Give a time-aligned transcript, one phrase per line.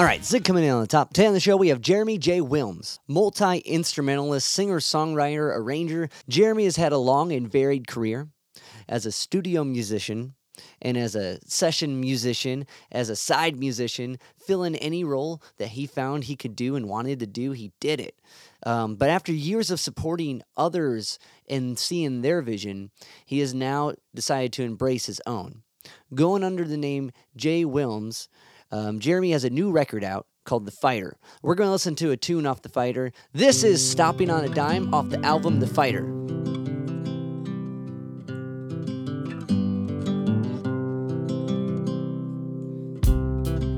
[0.00, 1.58] All right, Zig coming in on the top 10 of the show.
[1.58, 2.40] We have Jeremy J.
[2.40, 6.08] Wilms, multi instrumentalist, singer, songwriter, arranger.
[6.26, 8.30] Jeremy has had a long and varied career
[8.88, 10.32] as a studio musician
[10.80, 15.86] and as a session musician, as a side musician, fill in any role that he
[15.86, 18.18] found he could do and wanted to do, he did it.
[18.64, 22.90] Um, but after years of supporting others and seeing their vision,
[23.26, 25.62] he has now decided to embrace his own.
[26.14, 27.64] Going under the name J.
[27.64, 28.28] Wilms,
[28.70, 31.16] um, Jeremy has a new record out called The Fighter.
[31.42, 33.12] We're going to listen to a tune off The Fighter.
[33.32, 36.04] This is Stopping on a Dime off the album The Fighter.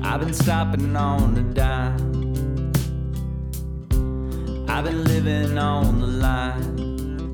[0.05, 2.71] I've been stopping on a dime.
[4.69, 7.31] I've been living on the line.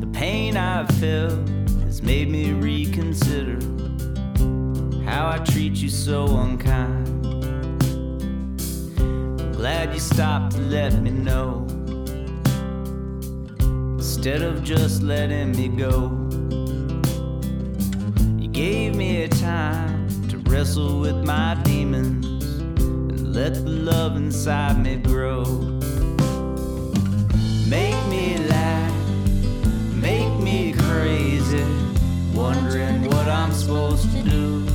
[0.00, 1.48] The pain I've felt
[1.84, 3.77] has made me reconsider
[5.08, 7.06] how I treat you so unkind.
[9.56, 11.66] Glad you stopped to let me know
[13.96, 16.10] instead of just letting me go.
[18.38, 24.78] You gave me a time to wrestle with my demons and let the love inside
[24.78, 25.44] me grow.
[27.66, 29.08] Make me laugh,
[29.94, 31.64] make me crazy,
[32.34, 34.67] wondering what I'm supposed to do.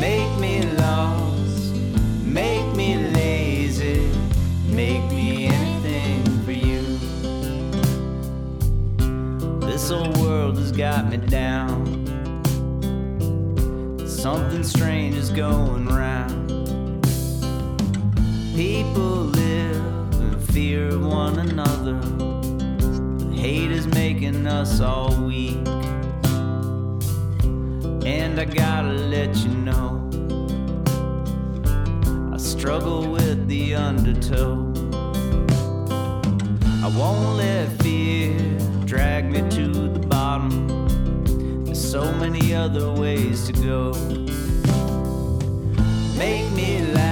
[0.00, 1.74] Make me lost,
[2.22, 4.08] make me lazy,
[4.66, 6.82] make me anything for you.
[9.66, 12.06] This old world has got me down.
[14.06, 16.48] Something strange is going round.
[18.54, 19.84] People live
[20.20, 22.00] in fear of one another.
[23.34, 25.58] Hate is making us all weak.
[28.08, 30.08] And I gotta let you know,
[32.32, 34.72] I struggle with the undertow.
[36.82, 38.34] I won't let fear
[38.86, 43.92] drag me to the bottom There's so many other ways to go.
[46.16, 47.07] Make me laugh,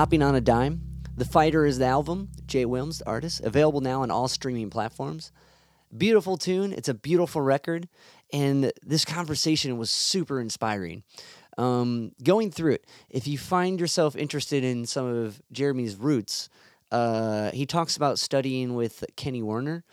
[0.00, 0.80] Stopping on a Dime.
[1.18, 2.30] The Fighter is the album.
[2.46, 2.64] J.
[2.64, 3.42] Wilms, the artist.
[3.42, 5.30] Available now on all streaming platforms.
[5.94, 6.72] Beautiful tune.
[6.72, 7.86] It's a beautiful record.
[8.32, 11.02] And this conversation was super inspiring.
[11.58, 16.48] Um, going through it, if you find yourself interested in some of Jeremy's roots,
[16.90, 19.84] uh, he talks about studying with Kenny Werner.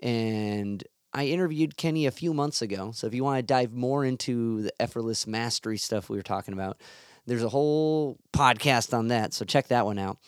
[0.00, 2.92] And I interviewed Kenny a few months ago.
[2.92, 6.54] So if you want to dive more into the effortless mastery stuff we were talking
[6.54, 6.80] about,
[7.28, 9.32] there's a whole podcast on that.
[9.34, 10.18] So check that one out.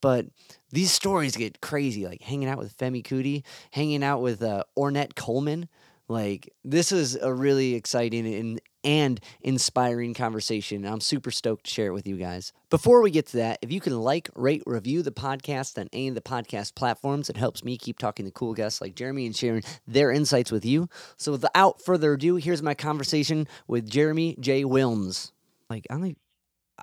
[0.00, 0.26] But
[0.70, 5.14] these stories get crazy, like hanging out with Femi Kuti, hanging out with uh, Ornette
[5.14, 5.68] Coleman.
[6.08, 10.84] Like this is a really exciting and and inspiring conversation.
[10.84, 12.52] I'm super stoked to share it with you guys.
[12.68, 16.08] Before we get to that, if you can like, rate, review the podcast on any
[16.08, 19.34] of the podcast platforms, it helps me keep talking to cool guests like Jeremy and
[19.34, 20.90] sharing their insights with you.
[21.16, 24.64] So without further ado, here's my conversation with Jeremy J.
[24.64, 25.32] Wilms.
[25.70, 26.16] Like I e-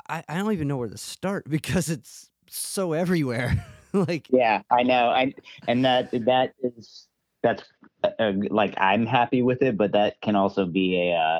[0.09, 3.65] I, I don't even know where to start because it's so everywhere.
[3.93, 5.09] like Yeah, I know.
[5.09, 5.33] I
[5.67, 7.07] and that that is
[7.43, 7.63] that's
[8.03, 11.39] uh, like I'm happy with it, but that can also be a uh,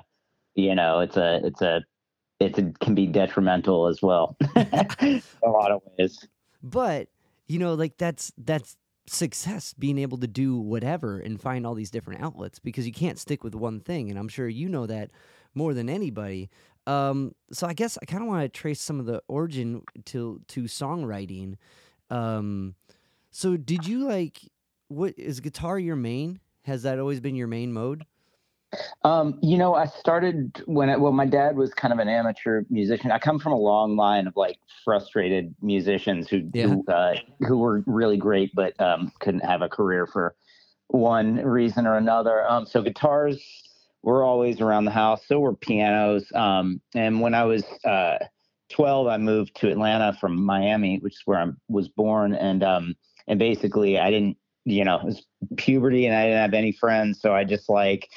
[0.55, 1.83] you know it's a it's a
[2.39, 6.27] it's a, can be detrimental as well in a lot of ways.
[6.63, 7.07] but
[7.47, 8.77] you know like that's that's
[9.07, 13.19] success being able to do whatever and find all these different outlets because you can't
[13.19, 15.09] stick with one thing and i'm sure you know that
[15.53, 16.49] more than anybody
[16.87, 20.41] um, so i guess i kind of want to trace some of the origin to
[20.47, 21.55] to songwriting
[22.09, 22.75] um,
[23.31, 24.39] so did you like
[24.87, 28.05] what is guitar your main has that always been your main mode
[29.03, 32.63] Um, you know, I started when I, well, my dad was kind of an amateur
[32.69, 33.11] musician.
[33.11, 36.67] I come from a long line of like frustrated musicians who Yeah.
[36.67, 40.35] who, uh, who were really great, but um, couldn't have a career for
[40.87, 42.49] one reason or another.
[42.49, 43.41] Um, so guitars
[44.03, 45.21] were always around the house.
[45.27, 46.25] So were pianos.
[46.33, 48.17] Um, and when I was uh,
[48.69, 52.33] 12, I moved to Atlanta from Miami, which is where I was born.
[52.33, 52.95] And um,
[53.27, 55.25] and basically, I didn't, you know, it was
[55.57, 58.07] puberty, and I didn't have any friends, so I just like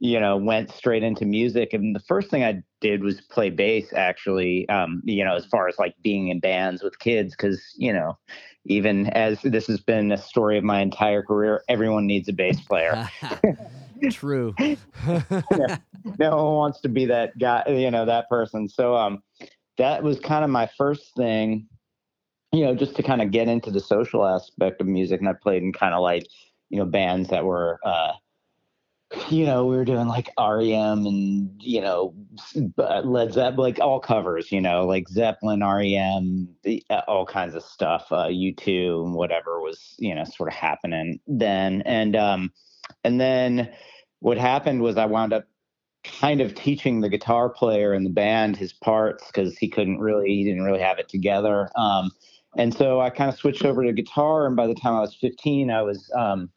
[0.00, 1.72] you know, went straight into music.
[1.72, 5.66] And the first thing I did was play bass, actually, um, you know, as far
[5.66, 8.18] as like being in bands with kids, because, you know,
[8.66, 12.60] even as this has been a story of my entire career, everyone needs a bass
[12.60, 13.08] player.
[14.10, 14.54] true
[16.18, 18.68] no one wants to be that guy, you know, that person.
[18.68, 19.22] So um,
[19.78, 21.68] that was kind of my first thing,
[22.52, 25.20] you know, just to kind of get into the social aspect of music.
[25.20, 26.26] And I played in kind of like,
[26.70, 28.12] you know, bands that were, uh,
[29.30, 32.14] you know, we were doing like REM and you know
[32.78, 36.48] uh, Led Zeppelin, like all covers, you know, like Zeppelin, REM,
[36.90, 41.20] uh, all kinds of stuff, uh, U2 and whatever was you know sort of happening
[41.26, 42.52] then, and um,
[43.04, 43.72] and then
[44.20, 45.44] what happened was I wound up
[46.04, 50.28] kind of teaching the guitar player in the band his parts because he couldn't really,
[50.28, 51.70] he didn't really have it together.
[51.76, 52.10] Um,
[52.56, 55.14] and so I kind of switched over to guitar, and by the time I was
[55.14, 56.50] 15, I was um,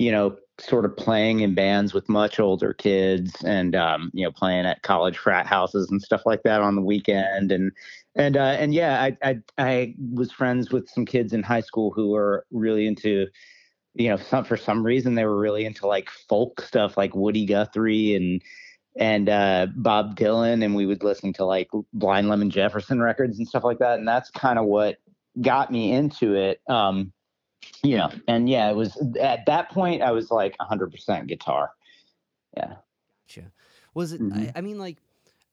[0.00, 4.30] you know, sort of playing in bands with much older kids and um, you know,
[4.30, 7.52] playing at college frat houses and stuff like that on the weekend.
[7.52, 7.72] And
[8.16, 11.90] and uh, and yeah, I, I I was friends with some kids in high school
[11.90, 13.26] who were really into,
[13.94, 17.46] you know, some for some reason they were really into like folk stuff like Woody
[17.46, 18.42] Guthrie and
[18.96, 23.46] and uh, Bob Dylan, and we would listen to like Blind Lemon Jefferson records and
[23.46, 23.98] stuff like that.
[23.98, 24.98] And that's kind of what
[25.40, 26.60] got me into it.
[26.68, 27.12] Um,
[27.82, 31.72] you know, and yeah, it was at that point I was like 100% guitar.
[32.56, 32.74] Yeah.
[33.28, 33.52] Gotcha.
[33.94, 34.20] Was it?
[34.20, 34.48] Mhm.
[34.54, 34.98] I, I mean, like,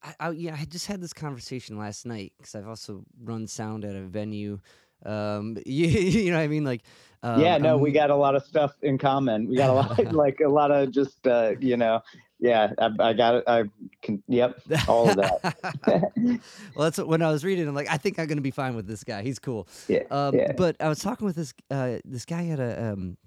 [0.03, 3.85] I, I yeah, I just had this conversation last night because I've also run sound
[3.85, 4.59] at a venue.
[5.05, 6.81] Um, you, you know, what I mean, like,
[7.23, 9.47] um, yeah, no, I'm- we got a lot of stuff in common.
[9.47, 12.01] We got a lot, like a lot of just, uh, you know,
[12.39, 13.43] yeah, I, I got it.
[13.47, 13.63] I
[14.01, 16.11] can, yep, all of that.
[16.15, 16.39] well,
[16.75, 17.67] that's what, when I was reading.
[17.67, 19.23] I'm like, I think I'm gonna be fine with this guy.
[19.23, 19.67] He's cool.
[19.87, 20.03] yeah.
[20.11, 20.51] Um, Yeah.
[20.53, 23.17] But I was talking with this uh, this guy at a um,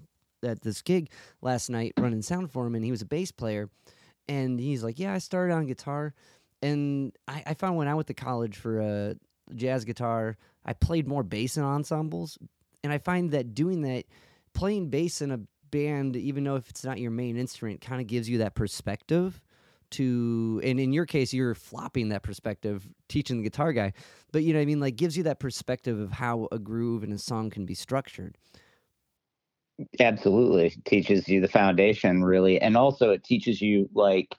[0.45, 1.11] at this gig
[1.43, 3.69] last night running sound for him, and he was a bass player,
[4.29, 6.15] and he's like, "Yeah, I started on guitar,
[6.63, 9.15] and I, I found when I went to college for uh,
[9.55, 12.39] jazz guitar, I played more bass in ensembles,
[12.85, 14.05] and I find that doing that,
[14.55, 18.07] playing bass in a band, even though if it's not your main instrument, kind of
[18.07, 19.41] gives you that perspective."
[19.93, 23.93] To and in your case, you're flopping that perspective, teaching the guitar guy
[24.33, 27.03] but you know what I mean like gives you that perspective of how a groove
[27.03, 28.37] and a song can be structured.
[29.99, 34.37] absolutely teaches you the foundation really and also it teaches you like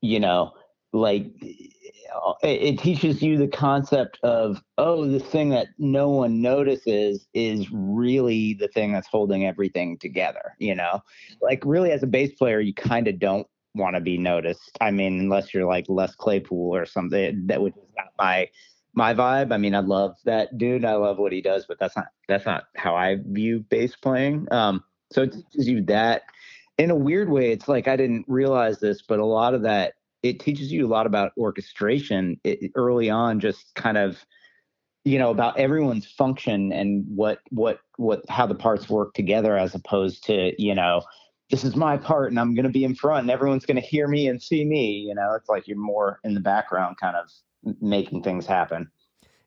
[0.00, 0.52] you know
[0.92, 1.26] like
[2.14, 7.70] uh, it, teaches you the concept of oh the thing that no one notices is
[7.70, 11.00] really the thing that's holding everything together you know
[11.40, 14.90] like really as a bass player you kind of don't want to be noticed i
[14.90, 18.48] mean unless you're like les claypool or something that would not my
[18.94, 19.52] my vibe.
[19.52, 20.84] I mean, I love that dude.
[20.84, 24.48] I love what he does, but that's not that's not how I view bass playing.
[24.50, 26.22] Um, so it teaches you that
[26.78, 27.52] in a weird way.
[27.52, 30.88] It's like I didn't realize this, but a lot of that it teaches you a
[30.88, 33.40] lot about orchestration it, early on.
[33.40, 34.24] Just kind of
[35.04, 39.74] you know about everyone's function and what what what how the parts work together, as
[39.74, 41.02] opposed to you know
[41.50, 43.86] this is my part and I'm going to be in front and everyone's going to
[43.86, 44.92] hear me and see me.
[44.92, 47.28] You know, it's like you're more in the background, kind of
[47.80, 48.90] making things happen.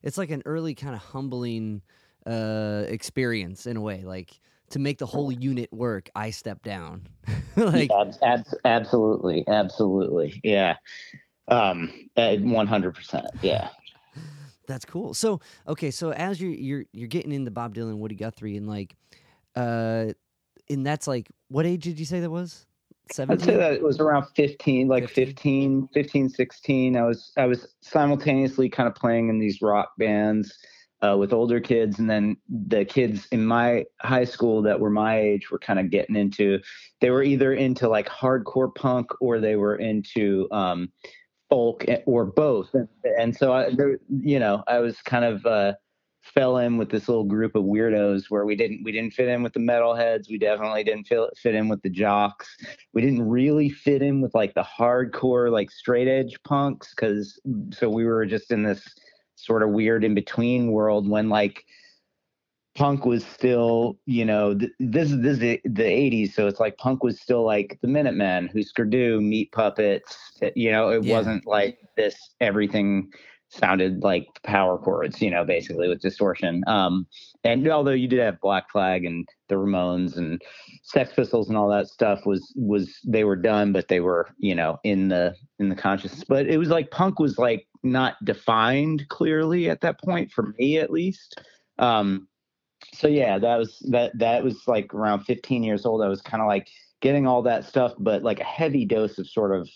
[0.01, 1.81] It's like an early kind of humbling
[2.27, 4.03] uh, experience in a way.
[4.03, 4.39] Like
[4.69, 7.07] to make the whole unit work, I step down.
[7.55, 10.75] like Yeah, abs- absolutely, absolutely, yeah,
[11.47, 13.69] um, one hundred percent, yeah.
[14.67, 15.13] that's cool.
[15.13, 18.95] So okay, so as you're you're you're getting into Bob Dylan, Woody Guthrie, and like,
[19.55, 20.07] uh,
[20.69, 22.65] and that's like what age did you say that was?
[23.11, 23.41] 17?
[23.41, 25.87] I'd say that it was around 15, like 15?
[25.87, 26.97] 15, 15, 16.
[26.97, 30.57] I was I was simultaneously kind of playing in these rock bands
[31.03, 35.19] uh, with older kids, and then the kids in my high school that were my
[35.19, 36.59] age were kind of getting into.
[37.01, 40.91] They were either into like hardcore punk or they were into um,
[41.49, 42.73] folk or both,
[43.19, 43.69] and, so I,
[44.09, 45.45] you know, I was kind of.
[45.45, 45.73] Uh,
[46.23, 49.43] fell in with this little group of weirdos where we didn't we didn't fit in
[49.43, 52.55] with the metalheads we definitely didn't fit, fit in with the jocks
[52.93, 57.41] we didn't really fit in with like the hardcore like straight edge punks because
[57.73, 58.87] so we were just in this
[59.43, 61.65] sort of weird in between world when like
[62.75, 66.59] punk was still, you know, th- this is this is the, the 80s, so it's
[66.59, 70.17] like punk was still like the Minutemen, Husker Meat Puppets.
[70.55, 71.17] You know, it yeah.
[71.17, 72.15] wasn't like this.
[72.41, 73.11] Everything
[73.49, 76.63] sounded like power chords, you know, basically with distortion.
[76.65, 77.05] Um,
[77.43, 80.41] and although you did have Black Flag and the Ramones and
[80.81, 84.55] Sex Pistols and all that stuff was was they were done, but they were you
[84.55, 86.23] know in the in the consciousness.
[86.27, 90.77] But it was like punk was like not defined clearly at that point for me
[90.77, 91.41] at least.
[91.79, 92.27] Um,
[92.93, 96.01] so yeah, that was that that was like around 15 years old.
[96.01, 96.67] I was kind of like
[97.01, 99.69] getting all that stuff, but like a heavy dose of sort of,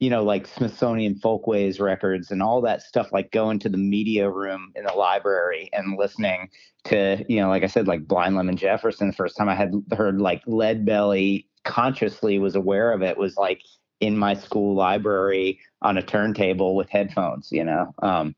[0.00, 4.28] you know, like Smithsonian Folkways records and all that stuff, like going to the media
[4.28, 6.50] room in the library and listening
[6.84, 9.08] to, you know, like I said, like Blind Lemon Jefferson.
[9.08, 13.36] The first time I had heard like Lead Belly consciously was aware of it was
[13.36, 13.62] like
[14.00, 17.94] in my school library on a turntable with headphones, you know.
[18.00, 18.34] Um,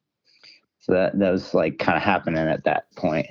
[0.81, 3.27] so that that was like kind of happening at that point.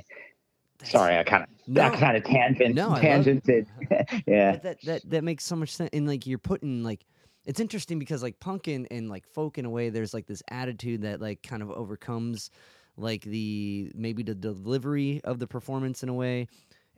[0.84, 3.66] Sorry, I kind of no, I kind of tangent no, tangented.
[4.28, 5.90] yeah, but that that that makes so much sense.
[5.94, 7.06] And like you're putting like
[7.46, 10.44] it's interesting because like punk and, and like folk in a way, there's like this
[10.50, 12.52] attitude that like kind of overcomes
[12.98, 16.48] like the maybe the delivery of the performance in a way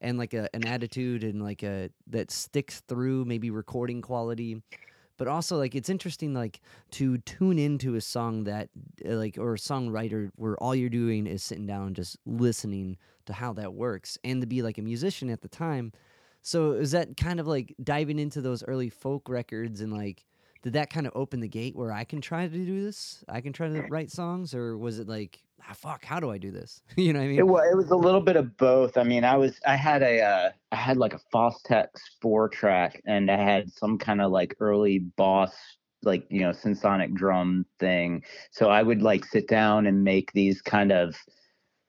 [0.01, 4.61] and like a, an attitude and like a that sticks through maybe recording quality
[5.19, 6.61] but also like it's interesting like
[6.91, 8.69] to tune into a song that
[9.05, 12.97] uh, like or a songwriter where all you're doing is sitting down just listening
[13.27, 15.91] to how that works and to be like a musician at the time.
[16.41, 20.25] So is that kind of like diving into those early folk records and like
[20.61, 23.23] did that kind of open the gate where I can try to do this?
[23.29, 26.37] I can try to write songs, or was it like, ah, fuck, how do I
[26.37, 26.81] do this?
[26.97, 27.39] you know what I mean?
[27.39, 28.97] It was, it was a little bit of both.
[28.97, 31.87] I mean, I was, I had a, uh, I had like a Fostex
[32.21, 35.53] four track, and I had some kind of like early boss,
[36.03, 38.23] like you know, symphonic drum thing.
[38.51, 41.15] So I would like sit down and make these kind of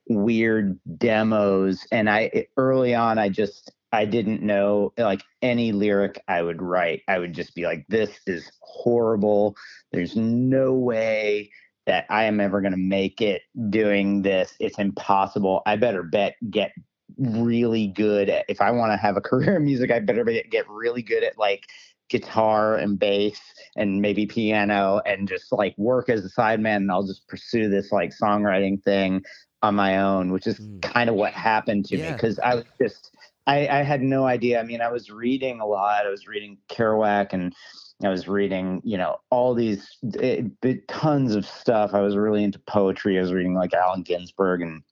[0.08, 6.42] weird demos, and I early on, I just I didn't know like any lyric I
[6.42, 7.02] would write.
[7.09, 9.56] I would just be like, this is horrible.
[9.92, 11.50] There's no way
[11.87, 14.54] that I am ever going to make it doing this.
[14.61, 15.62] It's impossible.
[15.66, 16.73] I better bet get
[17.18, 20.68] really good at, if I want to have a career in music, I better get
[20.68, 21.66] really good at like
[22.09, 23.40] guitar and bass
[23.76, 27.92] and maybe piano and just like work as a sideman and I'll just pursue this
[27.92, 29.23] like songwriting thing
[29.62, 30.82] on my own, which is mm.
[30.82, 32.11] kind of what happened to yeah.
[32.11, 33.16] me because I was just
[33.47, 34.61] I, I had no idea.
[34.61, 36.06] I mean, I was reading a lot.
[36.06, 37.54] I was reading Kerouac and
[38.02, 41.92] I was reading, you know, all these eh, it, tons of stuff.
[41.94, 43.18] I was really into poetry.
[43.18, 44.82] I was reading like Allen Ginsberg and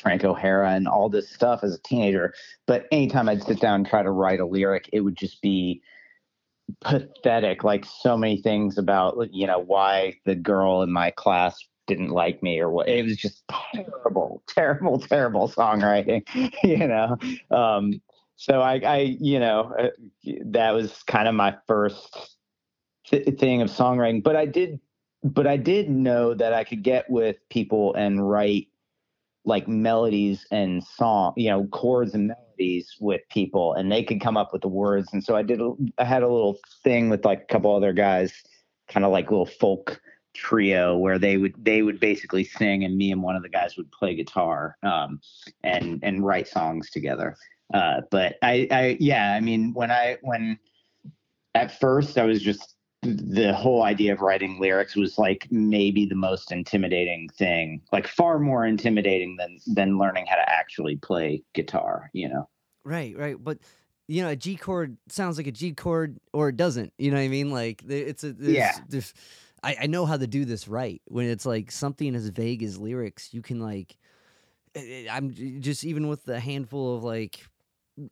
[0.00, 2.34] Frank O'Hara and all this stuff as a teenager.
[2.66, 5.82] But anytime I'd sit down and try to write a lyric, it would just be
[6.80, 7.62] pathetic.
[7.64, 12.42] Like so many things about, you know, why the girl in my class didn't like
[12.42, 12.88] me or what.
[12.88, 16.22] It was just terrible, terrible, terrible songwriting,
[16.64, 17.16] you know.
[17.50, 18.00] Um,
[18.36, 19.88] so I, I, you know, uh,
[20.46, 22.36] that was kind of my first
[23.06, 24.22] th- thing of songwriting.
[24.22, 24.80] But I did,
[25.22, 28.68] but I did know that I could get with people and write
[29.44, 34.36] like melodies and song, you know, chords and melodies with people, and they could come
[34.36, 35.08] up with the words.
[35.12, 35.60] And so I did.
[35.98, 38.32] I had a little thing with like a couple other guys,
[38.88, 40.00] kind of like little folk
[40.34, 43.76] trio where they would they would basically sing and me and one of the guys
[43.76, 45.20] would play guitar um,
[45.62, 47.36] and and write songs together.
[47.72, 50.58] Uh, but I, I yeah i mean when i when
[51.54, 56.14] at first i was just the whole idea of writing lyrics was like maybe the
[56.14, 62.10] most intimidating thing like far more intimidating than than learning how to actually play guitar
[62.12, 62.48] you know?
[62.84, 63.58] Right right but
[64.08, 67.16] you know a g chord sounds like a g chord or it doesn't you know
[67.16, 67.50] what i mean?
[67.50, 68.72] Like it's a there's, yeah.
[68.88, 69.14] there's
[69.64, 71.00] I, I know how to do this right.
[71.06, 73.96] When it's like something as vague as lyrics, you can like
[74.74, 75.30] eh, eh, I'm
[75.60, 77.40] just even with the handful of like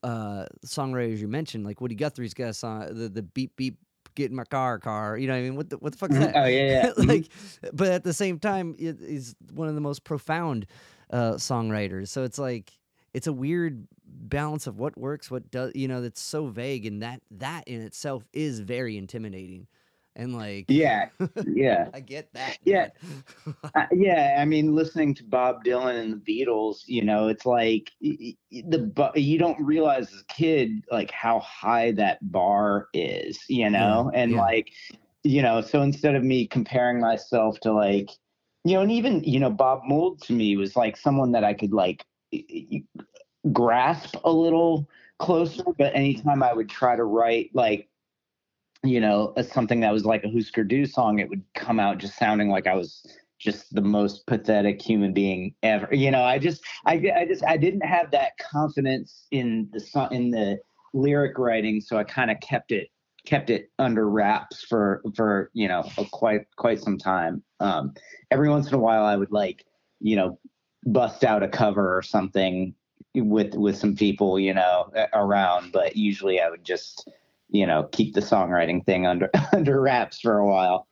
[0.02, 3.78] uh songwriters you mentioned, like Woody Guthrie's got a song the, the beep beep
[4.14, 6.10] get in my car car you know what i mean what the what the fuck
[6.10, 6.26] is mm-hmm.
[6.26, 7.08] that oh yeah yeah mm-hmm.
[7.08, 7.28] like
[7.72, 10.66] but at the same time it is one of the most profound
[11.10, 12.72] uh songwriters so it's like
[13.14, 17.02] it's a weird balance of what works what does you know that's so vague and
[17.02, 19.66] that that in itself is very intimidating
[20.16, 21.08] and like yeah
[21.46, 22.88] yeah i get that yeah
[23.74, 27.90] uh, yeah i mean listening to bob dylan and the beatles you know it's like
[28.00, 33.70] the but you don't realize as a kid like how high that bar is you
[33.70, 34.40] know yeah, and yeah.
[34.40, 34.70] like
[35.24, 38.10] you know so instead of me comparing myself to like
[38.64, 41.54] you know, and even you know, Bob Mould to me was like someone that I
[41.54, 42.04] could like
[43.52, 44.88] grasp a little
[45.18, 45.64] closer.
[45.76, 47.88] But anytime I would try to write like
[48.84, 52.18] you know something that was like a Husker Du song, it would come out just
[52.18, 53.06] sounding like I was
[53.38, 55.88] just the most pathetic human being ever.
[55.92, 60.12] You know, I just, I, I just, I didn't have that confidence in the song,
[60.12, 60.60] in the
[60.94, 62.88] lyric writing, so I kind of kept it,
[63.26, 67.42] kept it under wraps for, for you know, quite, quite some time.
[67.58, 67.94] Um,
[68.30, 69.64] every once in a while, I would like,
[70.00, 70.38] you know,
[70.84, 72.74] bust out a cover or something
[73.14, 77.08] with with some people, you know, around, but usually I would just,
[77.52, 80.88] you know, keep the songwriting thing under under wraps for a while.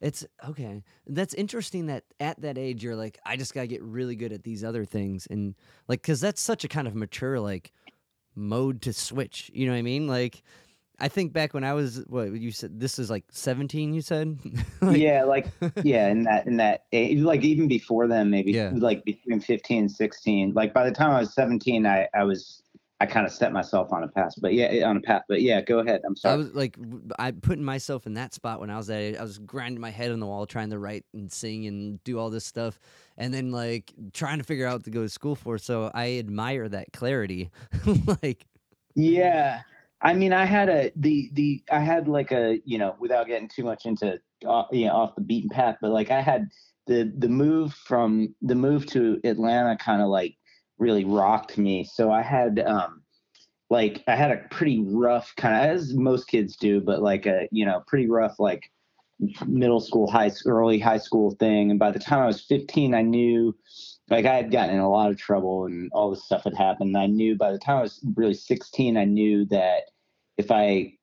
[0.00, 0.82] It's okay.
[1.06, 4.42] That's interesting that at that age you're like, I just gotta get really good at
[4.42, 5.54] these other things, and
[5.88, 7.72] like, cause that's such a kind of mature like
[8.34, 9.50] mode to switch.
[9.54, 10.06] You know what I mean?
[10.06, 10.42] Like,
[11.00, 12.78] I think back when I was what you said.
[12.78, 13.94] This is like 17.
[13.94, 14.38] You said?
[14.80, 15.48] like, yeah, like
[15.82, 18.70] yeah, in that in that age, like even before then, maybe yeah.
[18.74, 20.54] like between 15 and 16.
[20.54, 22.62] Like by the time I was 17, I I was
[23.04, 25.24] I kind of set myself on a path, but yeah, on a path.
[25.28, 26.00] But yeah, go ahead.
[26.06, 26.32] I'm sorry.
[26.32, 26.78] I was like,
[27.18, 29.20] I putting myself in that spot when I was at.
[29.20, 32.18] I was grinding my head on the wall, trying to write and sing and do
[32.18, 32.80] all this stuff,
[33.18, 35.58] and then like trying to figure out what to go to school for.
[35.58, 37.50] So I admire that clarity.
[38.22, 38.46] like,
[38.94, 39.60] yeah,
[40.00, 43.48] I mean, I had a the the I had like a you know without getting
[43.48, 44.18] too much into
[44.48, 46.48] uh, you know off the beaten path, but like I had
[46.86, 50.36] the the move from the move to Atlanta kind of like
[50.78, 51.84] really rocked me.
[51.84, 53.02] So I had um
[53.70, 57.48] like I had a pretty rough kind of as most kids do, but like a
[57.50, 58.70] you know pretty rough like
[59.46, 61.70] middle school, high school, early high school thing.
[61.70, 63.56] And by the time I was 15, I knew
[64.10, 66.94] like I had gotten in a lot of trouble and all this stuff had happened.
[66.94, 69.84] And I knew by the time I was really 16, I knew that
[70.36, 70.94] if I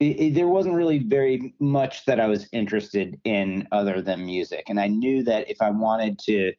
[0.00, 4.64] it, it, there wasn't really very much that I was interested in other than music,
[4.68, 6.52] and I knew that if I wanted to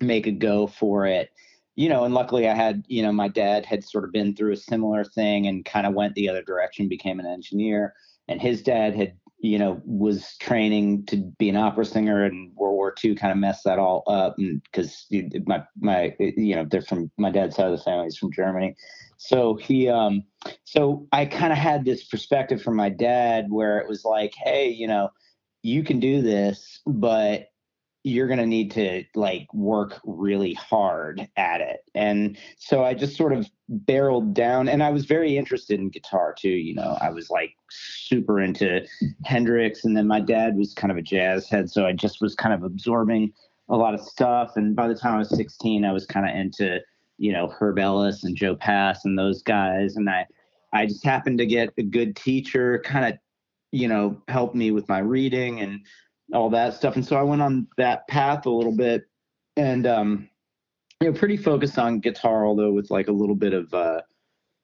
[0.00, 1.30] make a go for it.
[1.74, 4.52] You know and luckily i had you know my dad had sort of been through
[4.52, 7.94] a similar thing and kind of went the other direction became an engineer.
[8.28, 12.74] And his dad had you know was training to be an opera singer and world
[12.74, 15.06] war ii kind of messed that all up And because
[15.46, 18.76] my my you know they're from my dad's side of the family is from germany.
[19.16, 20.24] So he um
[20.64, 24.68] so i kind of had this perspective from my dad where it was like hey
[24.68, 25.10] you know
[25.62, 27.51] you can do this but
[28.04, 31.84] you're going to need to like work really hard at it.
[31.94, 36.34] And so I just sort of barreled down and I was very interested in guitar
[36.36, 36.98] too, you know.
[37.00, 38.84] I was like super into
[39.24, 42.34] Hendrix and then my dad was kind of a jazz head so I just was
[42.34, 43.32] kind of absorbing
[43.68, 46.34] a lot of stuff and by the time I was 16 I was kind of
[46.34, 46.80] into,
[47.18, 50.26] you know, Herb Ellis and Joe Pass and those guys and I
[50.72, 53.18] I just happened to get a good teacher kind of
[53.70, 55.80] you know help me with my reading and
[56.32, 56.96] all that stuff.
[56.96, 59.04] And so I went on that path a little bit
[59.56, 60.28] and, um,
[61.00, 64.00] you know, pretty focused on guitar, although with like a little bit of, uh,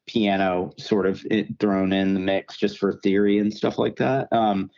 [0.07, 1.23] piano sort of
[1.61, 4.27] thrown in the mix just for theory and stuff like that.
[4.33, 4.71] Um,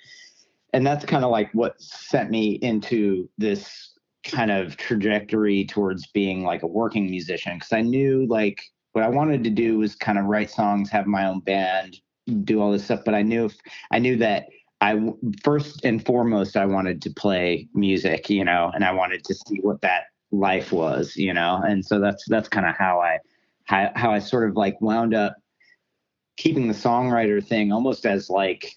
[0.72, 3.92] and that's kind of like what sent me into this
[4.24, 8.60] kind of trajectory towards being like a working musician because I knew like
[8.92, 11.96] what I wanted to do was kind of write songs, have my own band,
[12.44, 13.00] do all this stuff.
[13.04, 13.56] But I knew if
[13.92, 14.46] I knew that
[14.80, 15.12] I
[15.42, 19.58] first and foremost I wanted to play music, you know, and I wanted to see
[19.60, 23.18] what that life was, you know, and so that's that's kind of how I
[23.64, 25.36] how, how I sort of like wound up
[26.36, 28.72] keeping the songwriter thing almost as like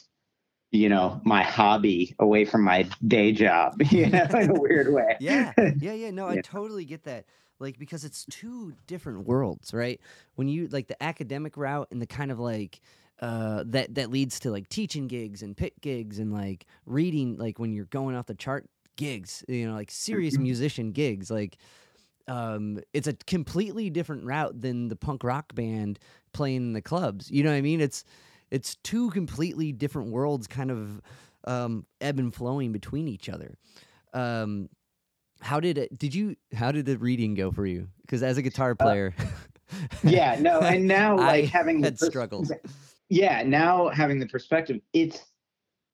[0.72, 5.16] you know my hobby away from my day job you know in a weird way.
[5.20, 5.54] Yeah.
[5.58, 6.12] Yeah yeah.
[6.12, 7.26] No i totally get that.
[7.60, 10.02] Like because it's two different worlds right?
[10.36, 12.82] When you like the academic route and the kind of like
[13.20, 17.60] uh, that that leads to like teaching gigs and pit gigs and like reading like
[17.60, 20.44] when you're going off the chart gigs you know like serious mm-hmm.
[20.44, 21.58] musician gigs like
[22.28, 26.00] um it's a completely different route than the punk rock band
[26.32, 27.82] playing in the clubs you know what i mean?
[27.82, 28.04] It's
[28.52, 31.02] it's two completely different worlds kind of
[31.46, 33.56] um ebb and flowing between each other.
[34.14, 34.70] Um
[35.42, 37.90] how did it did you how did the reading go for you?
[38.02, 42.52] Because as a guitar uh, player uh, yeah no and now like having had struggles
[43.14, 45.22] yeah, now having the perspective, it's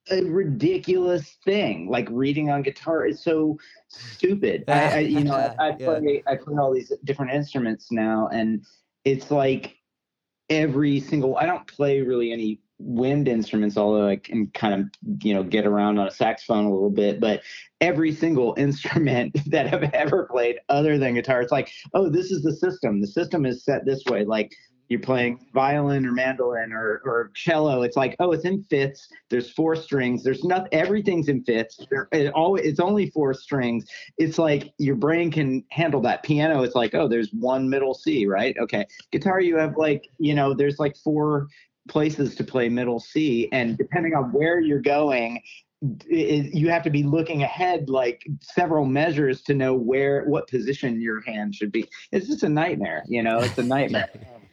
[0.10, 1.89] a ridiculous thing.
[1.89, 4.63] Like reading on guitar is so stupid.
[4.69, 6.32] I, I you know, I, I play yeah.
[6.32, 8.63] I play all these different instruments now, and
[9.03, 9.75] it's like
[10.49, 11.36] every single.
[11.36, 15.65] I don't play really any wind instruments, although I can kind of you know get
[15.65, 17.19] around on a saxophone a little bit.
[17.19, 17.41] But
[17.82, 22.43] every single instrument that I've ever played, other than guitar, it's like, oh, this is
[22.43, 23.01] the system.
[23.01, 24.23] The system is set this way.
[24.23, 24.53] Like
[24.89, 29.49] you're playing violin or mandolin or, or cello it's like oh it's in fifths there's
[29.52, 31.80] four strings there's not everything's in fifths
[32.12, 33.86] it always, it's only four strings.
[34.17, 36.23] It's like your brain can handle that.
[36.23, 38.56] Piano it's like oh there's one middle c right?
[38.60, 38.86] Okay.
[39.12, 41.47] Guitar you have like you know there's like four
[41.88, 45.41] places to play middle c and depending on where you're going
[46.08, 51.02] it, you have to be looking ahead like several measures to know where what position
[51.02, 51.89] your hand should be.
[52.12, 53.39] It's just a nightmare you know?
[53.39, 54.10] It's a nightmare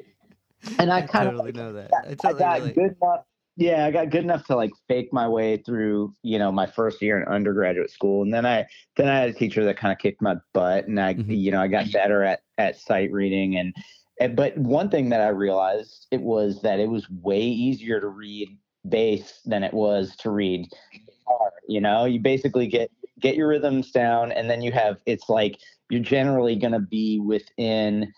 [0.78, 1.90] and I, I kind totally of know that.
[1.94, 3.24] I, totally I got good enough.
[3.58, 7.00] Yeah, I got good enough to like fake my way through, you know, my first
[7.00, 8.66] year in undergraduate school, and then I
[8.96, 11.30] then I had a teacher that kind of kicked my butt, and I, mm-hmm.
[11.30, 13.74] you know, I got better at at sight reading, and,
[14.20, 18.08] and but one thing that I realized it was that it was way easier to
[18.08, 18.48] read
[18.88, 21.52] bass than it was to read guitar.
[21.66, 22.90] You know, you basically get
[23.20, 27.20] get your rhythms down, and then you have it's like you're generally going to be
[27.20, 28.12] within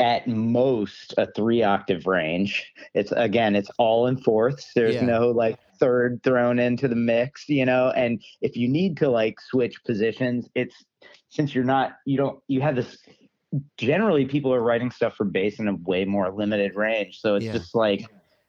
[0.00, 2.72] at most a three octave range.
[2.94, 4.70] It's again, it's all in fourths.
[4.74, 5.04] There's yeah.
[5.04, 7.90] no like third thrown into the mix, you know.
[7.90, 10.74] And if you need to like switch positions, it's
[11.30, 12.98] since you're not, you don't, you have this.
[13.78, 17.18] Generally, people are writing stuff for bass in a way more limited range.
[17.20, 17.52] So it's yeah.
[17.52, 18.06] just like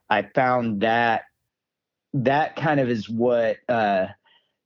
[0.09, 1.23] I found that
[2.13, 3.57] that kind of is what.
[3.67, 4.07] uh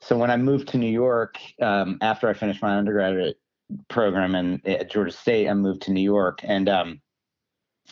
[0.01, 3.37] so when I moved to New York um, after I finished my undergraduate
[3.89, 5.47] program in at Georgia State.
[5.47, 7.01] I moved to New York and um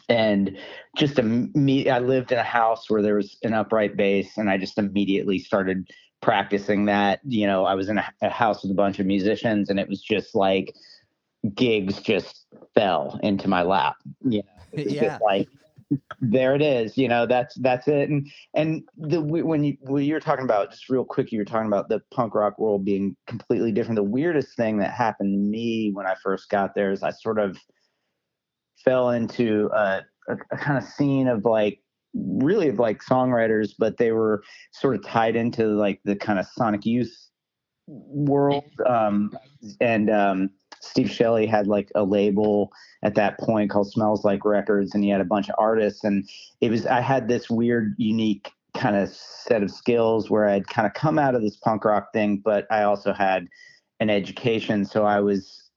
[0.09, 0.57] and
[0.97, 4.57] just meet I lived in a house where there was an upright bass and I
[4.57, 5.89] just immediately started
[6.21, 7.19] practicing that.
[7.25, 9.87] You know, I was in a, a house with a bunch of musicians and it
[9.87, 10.73] was just like
[11.55, 13.95] gigs just fell into my lap.
[14.23, 15.17] You know, yeah.
[15.21, 15.47] like
[16.21, 18.09] there it is you know that's that's it.
[18.09, 21.67] And and the when you when you're talking about just real quick you were talking
[21.67, 23.95] about the punk rock world being completely different.
[23.95, 27.39] The weirdest thing that happened to me when i first got there is i sort
[27.39, 27.57] of
[28.83, 31.79] fell into a, a, a kind of scene of like
[32.13, 36.45] really of like songwriters but they were sort of tied into like the kind of
[36.45, 37.13] sonic youth
[37.87, 39.31] world um
[39.79, 40.49] and um
[40.81, 42.71] Steve Shelley had like a label
[43.03, 46.03] at that point called Smells Like Records, and he had a bunch of artists.
[46.03, 46.27] And
[46.59, 50.87] it was I had this weird, unique kind of set of skills where I'd kind
[50.87, 53.47] of come out of this punk rock thing, but I also had
[53.99, 54.85] an education.
[54.85, 55.69] So I was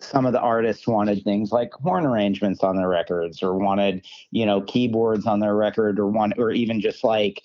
[0.00, 4.44] some of the artists wanted things like horn arrangements on their records or wanted, you
[4.44, 7.42] know, keyboards on their record or one or even just like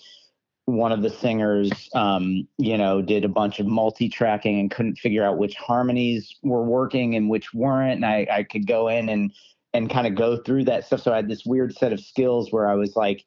[0.75, 5.23] one of the singers, um, you know, did a bunch of multi-tracking and couldn't figure
[5.23, 7.95] out which harmonies were working and which weren't.
[7.95, 9.31] And I, I could go in and
[9.73, 11.01] and kind of go through that stuff.
[11.01, 13.25] So I had this weird set of skills where I was like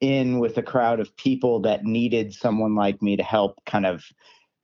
[0.00, 4.04] in with a crowd of people that needed someone like me to help kind of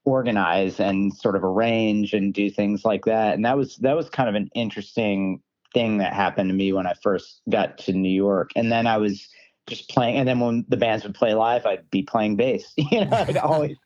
[0.04, 3.34] organize and sort of arrange and do things like that.
[3.34, 5.40] And that was that was kind of an interesting
[5.72, 8.50] thing that happened to me when I first got to New York.
[8.56, 9.28] And then I was
[9.70, 10.16] just playing.
[10.16, 12.72] And then when the bands would play live, I'd be playing bass.
[12.76, 13.76] You know, I'd always,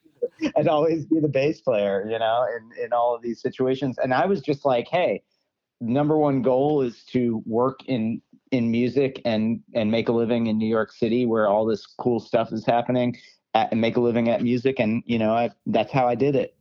[0.57, 2.07] I'd always be the bass player.
[2.11, 3.99] You know, in in all of these situations.
[3.99, 5.23] And I was just like, hey,
[5.81, 8.21] number one goal is to work in
[8.51, 12.21] in music and and make a living in New York City where all this cool
[12.21, 13.17] stuff is happening
[13.55, 16.37] at, and make a living at music and you know I, that's how I did
[16.37, 16.57] it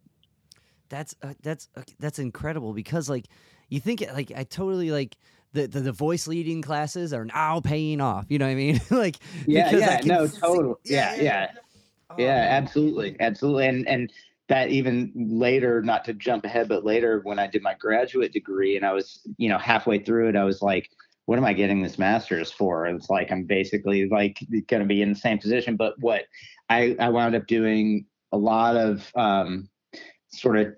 [0.90, 3.28] that's uh, that's uh, that's incredible because like
[3.70, 5.18] you think like I totally like
[5.54, 8.26] the, the, the voice leading classes are now paying off.
[8.30, 8.82] You know what I mean?
[8.90, 11.48] like yeah, yeah, no, total, yeah, yeah, yeah,
[12.10, 14.12] oh, yeah absolutely, absolutely, and and
[14.50, 18.76] that even later, not to jump ahead, but later when I did my graduate degree
[18.76, 20.90] and I was, you know, halfway through it, I was like,
[21.26, 22.86] what am I getting this master's for?
[22.86, 26.24] It's like I'm basically like going to be in the same position, but what
[26.70, 29.70] I I wound up doing a lot of um,
[30.30, 30.74] sort of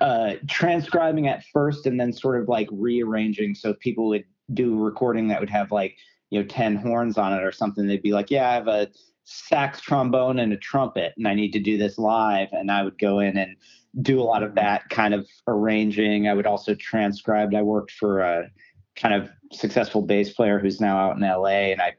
[0.00, 4.82] uh, transcribing at first and then sort of like rearranging so people would do a
[4.82, 5.96] recording that would have like
[6.30, 7.86] you know 10 horns on it or something.
[7.86, 8.88] They'd be like yeah i have a
[9.24, 12.48] sax trombone and a trumpet and i need to do this live.
[12.52, 13.56] And i would go in and
[14.02, 16.28] do a lot of that kind of arranging.
[16.28, 17.54] I would also transcribe.
[17.54, 18.50] I worked for a
[18.98, 21.92] kind of successful bass player who's now out in la and i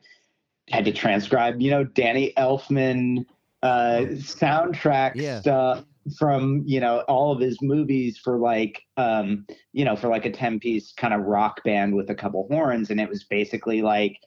[0.70, 3.26] had to transcribe you know danny elfman
[3.64, 5.40] uh soundtrack yeah.
[5.40, 5.84] stuff
[6.18, 10.32] from you know all of his movies for like um you know for like a
[10.32, 14.18] 10 piece kind of rock band with a couple horns and it was basically like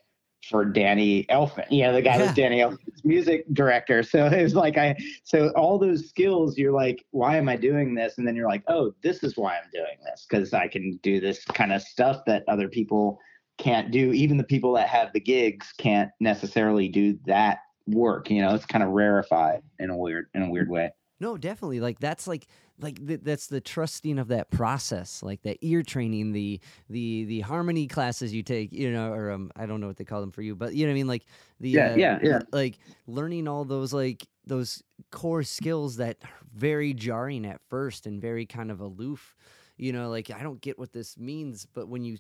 [0.49, 2.27] for Danny Elfman, you know, the guy yeah.
[2.27, 4.03] was Danny Elfman's music director.
[4.03, 7.95] So it was like I so all those skills, you're like, why am I doing
[7.95, 8.19] this?
[8.19, 11.21] And then you're like, oh, this is why I'm doing this because I can do
[11.21, 13.19] this kind of stuff that other people
[13.59, 14.13] can't do.
[14.13, 18.31] Even the people that have the gigs can't necessarily do that work.
[18.31, 20.91] You know, it's kind of rarefied in a weird in a weird way.
[21.23, 21.79] No, definitely.
[21.79, 22.49] Like that's like
[22.81, 27.41] like th- that's the trusting of that process like that ear training the the the
[27.41, 30.33] harmony classes you take you know or um, i don't know what they call them
[30.33, 31.25] for you but you know what i mean like
[31.61, 32.39] the Yeah, uh, yeah, yeah.
[32.53, 38.21] like learning all those like those core skills that are very jarring at first and
[38.21, 39.37] very kind of aloof
[39.77, 42.19] you know like i don't get what this means but when you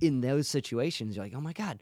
[0.00, 1.78] in those situations you're like oh my god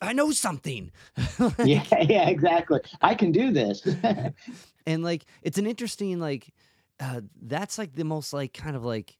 [0.00, 0.90] i, know something
[1.38, 2.80] Like, yeah, yeah, exactly.
[3.00, 3.86] I can do this.
[4.86, 6.52] and like it's an interesting like
[7.00, 9.16] uh that's like the most like kind of like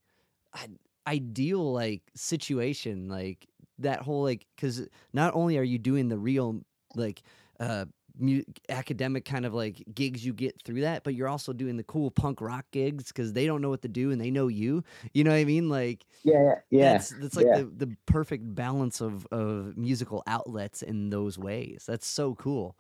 [1.07, 3.47] ideal like situation like
[3.79, 6.61] that whole like because not only are you doing the real
[6.95, 7.23] like
[7.59, 7.85] uh
[8.19, 11.83] mu- academic kind of like gigs you get through that but you're also doing the
[11.85, 14.83] cool punk rock gigs because they don't know what to do and they know you
[15.13, 17.59] you know what i mean like yeah, yeah, that's that's like yeah.
[17.59, 22.77] the, the perfect balance of of musical outlets in those ways that's so cool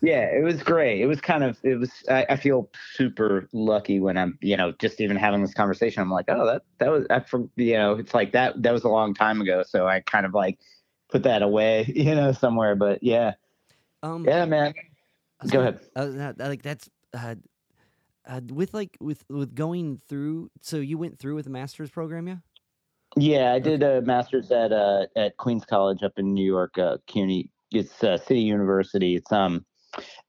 [0.00, 1.00] Yeah, it was great.
[1.00, 4.72] It was kind of it was I, I feel super lucky when I'm, you know,
[4.72, 6.02] just even having this conversation.
[6.02, 8.84] I'm like, oh, that that was I from you know, it's like that that was
[8.84, 9.64] a long time ago.
[9.66, 10.60] So I kind of like
[11.10, 12.76] put that away, you know, somewhere.
[12.76, 13.34] But yeah.
[14.02, 14.74] Um Yeah, man.
[15.42, 15.80] Was Go ahead.
[15.94, 17.36] Uh, like that's uh,
[18.26, 20.50] uh, with like with with going through.
[20.62, 22.36] So you went through with the master's program, yeah?
[23.16, 26.98] Yeah, I did a master's at uh at Queens College up in New York, uh
[27.06, 27.50] CUNY.
[27.70, 29.16] It's uh, City University.
[29.16, 29.64] It's um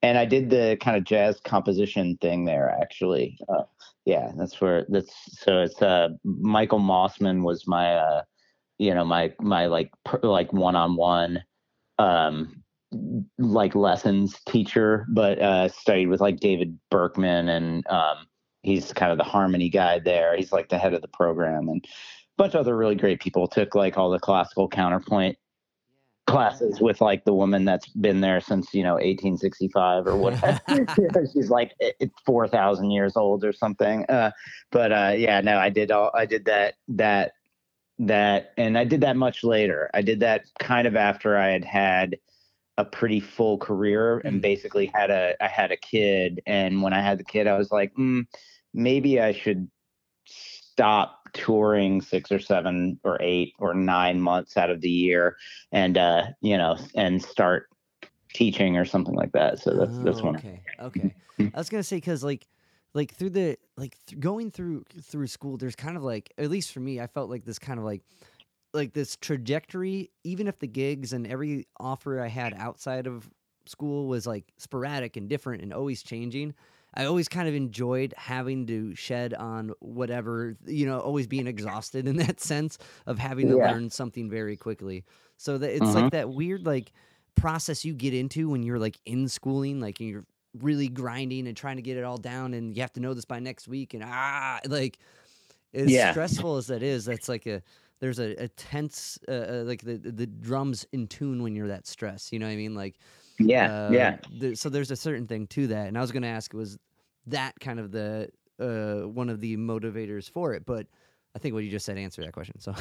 [0.01, 3.37] and I did the kind of jazz composition thing there actually.
[3.49, 3.63] Uh,
[4.05, 8.21] yeah, that's where that's so it's uh Michael Mossman was my uh
[8.77, 11.43] you know my my like per, like one-on-one
[11.99, 12.63] um
[13.37, 18.25] like lessons teacher but uh studied with like David Berkman and um
[18.61, 20.35] he's kind of the harmony guy there.
[20.35, 21.89] He's like the head of the program and a
[22.37, 23.47] bunch of other really great people.
[23.47, 25.37] Took like all the classical counterpoint
[26.27, 30.59] classes with like the woman that's been there since you know 1865 or whatever
[31.33, 34.29] she's like it's 4000 years old or something uh
[34.69, 37.31] but uh yeah no i did all i did that that
[37.97, 39.89] that and i did that much later.
[39.95, 42.15] I did that kind of after i had had
[42.79, 44.41] a pretty full career and Mm.
[44.41, 47.71] basically had a i had a kid and when i had the kid i was
[47.71, 48.25] like mm,
[48.73, 49.69] maybe i should
[50.25, 55.35] stop touring six or seven or eight or nine months out of the year
[55.73, 57.67] and uh you know and start
[58.33, 60.61] teaching or something like that so that's that's Oh, one okay.
[60.79, 61.13] Okay.
[61.53, 62.47] I was gonna say because like
[62.93, 66.71] like through the like th- going through through school, there's kind of like at least
[66.71, 68.01] for me, I felt like this kind of like
[68.73, 70.11] like this trajectory.
[70.23, 73.29] Even if the gigs and every offer I had outside of
[73.65, 76.55] school was like sporadic and different and always changing.
[76.95, 82.07] I always kind of enjoyed having to shed on whatever, you know, always being exhausted
[82.07, 83.57] in that sense of having to Yeah.
[83.57, 85.05] learn something very quickly.
[85.37, 86.91] So that it's like that weird like
[87.35, 90.25] process you get into when you're like in schooling, like and you're
[90.57, 93.23] really grinding and trying to get it all down and you have to know this
[93.25, 94.97] by next week and ah like
[95.73, 95.95] as Yeah.
[95.95, 97.61] stressful as that is, that's like a
[97.99, 101.87] there's a, a tense uh, uh, like the the drums in tune when you're that
[101.87, 102.31] stressed.
[102.31, 102.75] You know what I mean?
[102.75, 102.95] Like
[103.39, 106.23] yeah uh, yeah th- so there's a certain thing to that, and I was going
[106.23, 106.77] to ask was
[107.27, 110.87] that kind of the uh, one of the motivators for it, but
[111.35, 112.59] I think what you just said answered that question.
[112.59, 112.73] So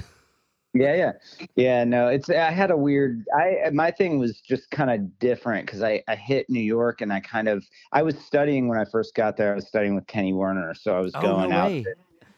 [0.75, 1.13] yeah yeah
[1.57, 5.65] yeah no it's i had a weird i my thing was just kind of different
[5.65, 8.85] because i i hit new york and i kind of i was studying when i
[8.85, 11.57] first got there i was studying with kenny werner so i was oh going no
[11.57, 11.85] out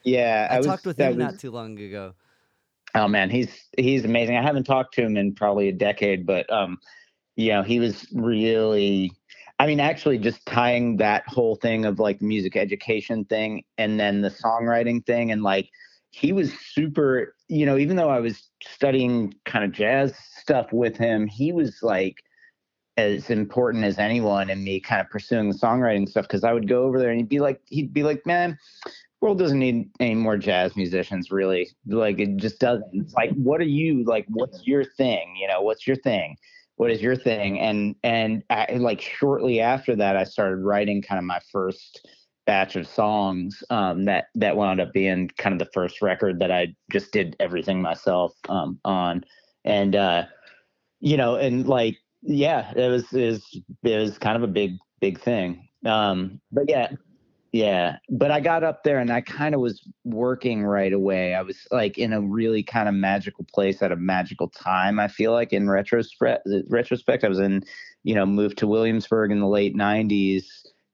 [0.04, 2.14] yeah I, was, talked with him was- not too long ago.
[2.94, 4.36] Oh man, he's he's amazing.
[4.36, 6.78] I haven't talked to him in probably a decade, but um,
[7.36, 9.12] you know, he was really.
[9.58, 14.00] I mean, actually, just tying that whole thing of like the music education thing and
[14.00, 15.68] then the songwriting thing, and like
[16.10, 17.34] he was super.
[17.48, 21.78] You know, even though I was studying kind of jazz stuff with him, he was
[21.82, 22.16] like
[22.96, 26.68] as important as anyone in me kind of pursuing the songwriting stuff because I would
[26.68, 28.58] go over there and he'd be like he'd be like man
[29.20, 31.70] world doesn't need any more jazz musicians really.
[31.86, 35.36] Like it just doesn't it's like what are you like what's your thing?
[35.40, 36.36] You know what's your thing?
[36.76, 37.60] What is your thing?
[37.60, 42.08] And and I, like shortly after that i started writing kind of my first
[42.46, 46.50] batch of songs um, that that wound up being kind of the first record that
[46.50, 49.24] i just did everything myself um, on.
[49.64, 50.24] And uh
[51.00, 53.42] you know and like yeah it was it
[53.82, 55.68] it was kind of a big big thing.
[55.84, 56.88] Um but yeah
[57.52, 61.34] yeah, but I got up there and I kind of was working right away.
[61.34, 65.00] I was like in a really kind of magical place at a magical time.
[65.00, 67.64] I feel like in retrospect, uh, retrospect, I was in,
[68.04, 70.44] you know, moved to Williamsburg in the late '90s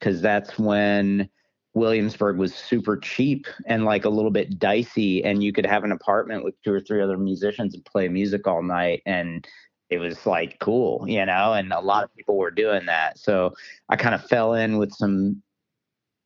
[0.00, 1.28] because that's when
[1.74, 5.92] Williamsburg was super cheap and like a little bit dicey, and you could have an
[5.92, 9.46] apartment with two or three other musicians and play music all night, and
[9.90, 11.52] it was like cool, you know.
[11.52, 13.52] And a lot of people were doing that, so
[13.90, 15.42] I kind of fell in with some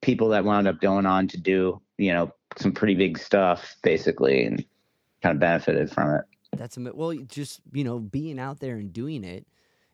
[0.03, 4.45] people that wound up going on to do you know, some pretty big stuff basically,
[4.45, 4.65] and
[5.23, 6.23] kind of benefited from it.
[6.57, 9.47] That's a well, just you know, being out there and doing it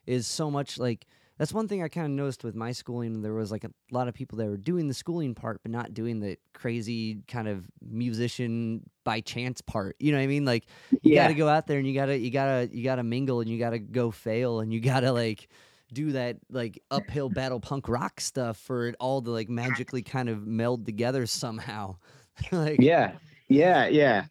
[0.07, 3.21] is so much like that's one thing I kind of noticed with my schooling.
[3.23, 5.93] There was like a lot of people that were doing the schooling part, but not
[5.95, 9.97] doing the crazy kind of musician by chance part.
[9.99, 10.45] You know what I mean?
[10.45, 10.67] Like
[11.03, 11.21] you Yeah.
[11.21, 13.59] got to go out there and you gotta you gotta you gotta mingle and you
[13.59, 15.49] gotta go fail and you gotta like
[15.93, 20.29] do that like uphill battle punk rock stuff for it all to like magically kind
[20.29, 21.97] of meld together somehow.
[22.53, 23.13] like Yeah,
[23.49, 24.25] yeah, yeah.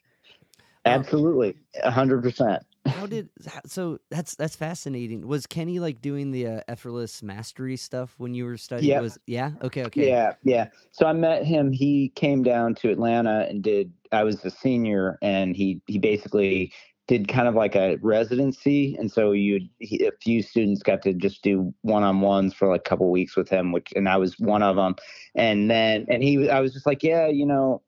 [0.86, 2.64] Absolutely, a hundred percent.
[2.86, 3.28] how did
[3.66, 8.46] so that's that's fascinating was kenny like doing the uh, effortless mastery stuff when you
[8.46, 9.02] were studying Yep.
[9.02, 10.68] was yeah okay okay Yeah, yeah.
[10.92, 11.72] So I met him.
[11.72, 13.92] He came down to Atlanta and did.
[14.12, 16.72] I was a senior, and he he basically
[17.08, 21.44] did kind of like a residency, and so you a few students got to just
[21.44, 24.40] do one on ones for like a couple weeks with him, which and I was
[24.40, 24.96] one of them.
[25.36, 27.82] And then and he I was just like, yeah, you know.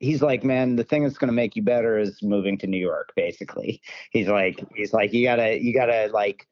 [0.00, 2.76] He's like, man, the thing that's going to make you better is moving to New
[2.76, 3.12] York.
[3.14, 3.80] Basically,
[4.10, 6.48] he's like, he's like, you gotta, you gotta like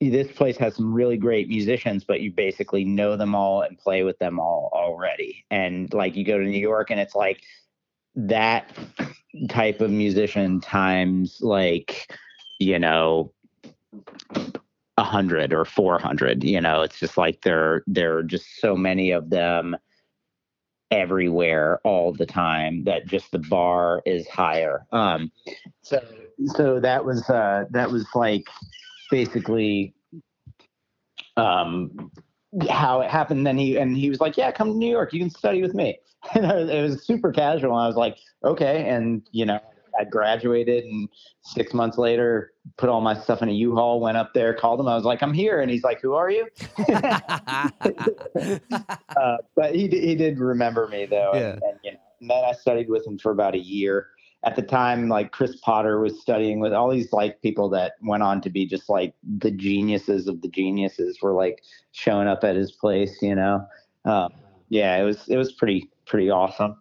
[0.00, 4.02] this place has some really great musicians, but you basically know them all and play
[4.02, 5.44] with them all already.
[5.50, 7.42] And like you go to New York and it's like
[8.16, 8.74] that
[9.48, 12.10] type of musician times like,
[12.58, 13.32] you know,
[14.98, 16.42] a hundred or four hundred.
[16.42, 19.76] You know, it's just like there there are just so many of them
[20.90, 24.86] everywhere all the time that just the bar is higher.
[24.92, 25.30] Um
[25.82, 26.00] so
[26.46, 28.46] so that was uh that was like
[29.10, 29.94] basically
[31.36, 32.10] um
[32.70, 35.20] how it happened then he and he was like yeah come to new york you
[35.20, 35.98] can study with me.
[36.34, 39.60] And it was super casual and i was like okay and you know
[39.98, 41.08] i graduated and
[41.42, 44.88] six months later put all my stuff in a u-haul went up there called him
[44.88, 46.46] i was like i'm here and he's like who are you?
[49.20, 51.52] Uh, but he, he did remember me though Yeah.
[51.52, 54.08] and, and, you know and then i studied with him for about a year
[54.46, 58.22] at the time like chris potter was studying with all these like people that went
[58.22, 62.56] on to be just like the geniuses of the geniuses were like showing up at
[62.56, 63.66] his place you know?
[64.04, 64.32] Um,
[64.68, 66.80] yeah it was it was pretty pretty awesome.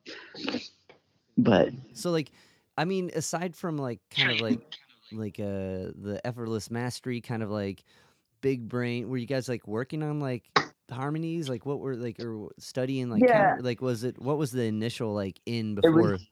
[1.38, 2.32] But so like
[2.78, 4.62] i mean aside from like kind of like
[5.12, 7.84] like uh the effortless mastery kind of like
[8.42, 10.52] big brain were you guys like working on like
[10.92, 11.50] harmonies?
[11.50, 13.46] Like what were like or studying like Yeah.
[13.48, 16.28] kind of, like was it what was the initial like in it before was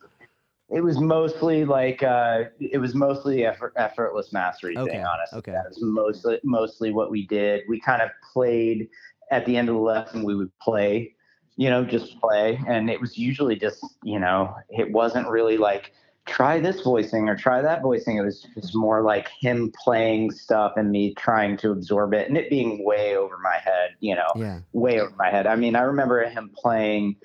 [0.69, 5.51] it was mostly like uh it was mostly effort, effortless mastery Okay, thing honestly okay.
[5.51, 8.89] that was mostly mostly what we did we kind of played
[9.31, 11.13] at the end of the lesson we would play
[11.55, 15.93] you know just play and it was usually just you know it wasn't really like
[16.25, 20.71] try this voicing or try that voicing it was just more like him playing stuff
[20.77, 24.29] and me trying to absorb it and it being way over my head you know
[24.35, 25.47] yeah way over my head.
[25.47, 27.15] I mean, I remember him playing,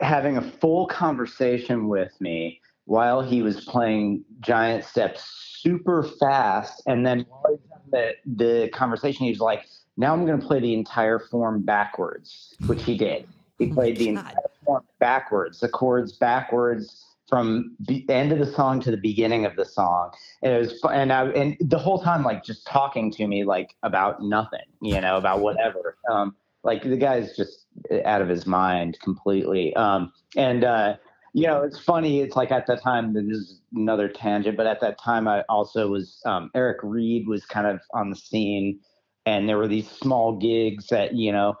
[0.00, 5.24] having a full conversation with me while he was playing Giant Steps
[5.60, 6.82] super fast.
[6.86, 7.26] And then
[7.90, 12.54] the, the conversation, he was like, now I'm going to play the entire form backwards,
[12.66, 13.26] which he did.
[13.58, 18.46] He Oh played the entire form backwards, the chords backwards from the end of the
[18.46, 20.12] song to the beginning of the song.
[20.42, 23.74] And it was, and I, and the whole time, like just talking to me, like
[23.82, 25.96] about nothing, you know, about whatever.
[26.10, 27.66] Um, like the guy's just
[28.04, 29.74] out of his mind completely.
[29.76, 30.96] Um, and, uh,
[31.32, 32.20] you know, it's funny.
[32.20, 35.88] It's like at that time, this is another tangent, but at that time, I also
[35.88, 38.80] was, um, Eric Reed was kind of on the scene
[39.26, 41.56] and there were these small gigs that, you know,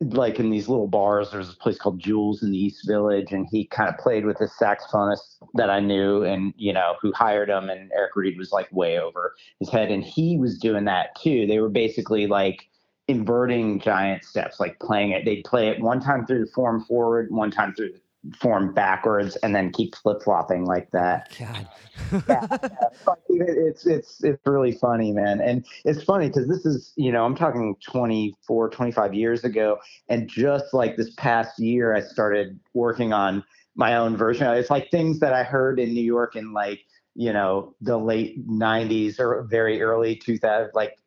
[0.00, 3.48] like in these little bars, there's a place called Jules in the East Village, and
[3.50, 7.50] he kind of played with this saxophonist that I knew, and you know, who hired
[7.50, 7.68] him.
[7.68, 11.48] And Eric Reed was like way over his head, and he was doing that too.
[11.48, 12.68] They were basically like
[13.08, 15.24] inverting giant steps, like playing it.
[15.24, 19.36] They'd play it one time through the form forward, one time through the form backwards,
[19.36, 21.34] and then keep flip flopping like that.
[21.38, 21.68] God.
[22.12, 22.28] It's
[23.06, 25.40] like, it's it's it's really funny man.
[25.40, 30.28] And it's funny because this is you know i'm talking 24 25 years ago and
[30.28, 33.42] just like this past year i started working on
[33.74, 34.46] my own version.
[34.54, 36.80] It's like things that i heard in new york in like
[37.18, 40.98] you know the late 90s or very early 2000 like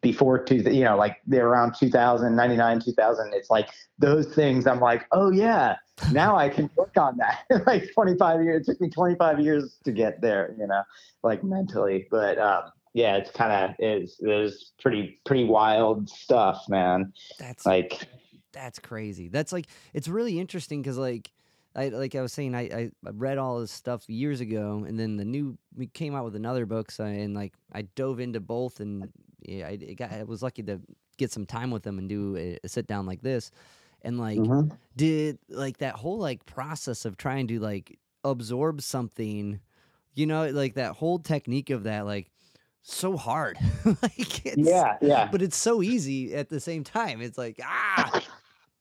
[0.00, 4.80] before two you know like they're around 2000 99 2000 it's like those things i'm
[4.80, 5.76] like oh yeah
[6.12, 7.44] now I can work on that.
[7.66, 10.82] like 25 years, it took me 25 years to get there, you know,
[11.22, 12.06] like mentally.
[12.10, 12.64] But um,
[12.94, 17.12] yeah, it's kind of is it was pretty pretty wild stuff, man.
[17.38, 18.06] that's Like
[18.52, 19.28] That's crazy.
[19.28, 21.30] That's like it's really interesting because like
[21.76, 24.98] I like I was saying I, I I read all this stuff years ago and
[24.98, 28.40] then the new we came out with another book so, and like I dove into
[28.40, 29.12] both and
[29.42, 30.80] yeah, I, it got, I was lucky to
[31.18, 33.50] get some time with them and do a, a sit down like this
[34.02, 34.70] and like Mhm.
[34.96, 39.60] did like that whole like process of trying to like absorb something
[40.14, 42.30] you know like that whole technique of that like
[42.82, 45.28] so hard like it's, Yeah, yeah.
[45.30, 48.22] but it's so easy at the same time it's like ah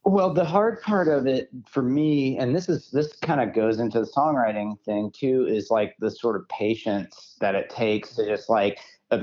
[0.08, 3.80] Well, the hard part of it for me, and this is this kind of goes
[3.80, 8.26] into the songwriting thing too, is like the sort of patience that it takes to
[8.26, 8.80] just like
[9.10, 9.20] a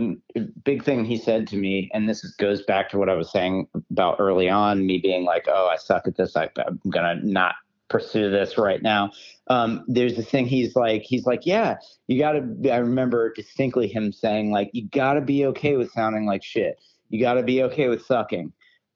[0.64, 3.68] big thing he said to me, and this goes back to what I was saying
[3.90, 6.36] about early on, me being like, oh, I suck at this.
[6.36, 7.54] I, I'm gonna not
[7.88, 9.12] pursue this right now.
[9.46, 11.76] Um, there's the thing he's like, he's like, yeah,
[12.08, 12.44] you gotta.
[12.72, 16.80] I remember distinctly him saying like, you gotta be okay with sounding like shit.
[17.08, 18.52] You gotta be okay with sucking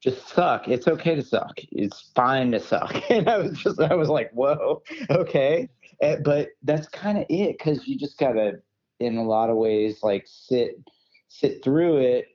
[0.07, 0.67] just suck.
[0.67, 1.59] It's okay to suck.
[1.71, 2.95] It's fine to suck.
[3.09, 5.69] And I was just, I was like, whoa, okay.
[6.01, 8.61] Eh, but that's kind of it, because you just gotta,
[8.99, 10.79] in a lot of ways, like sit,
[11.27, 12.27] sit through it,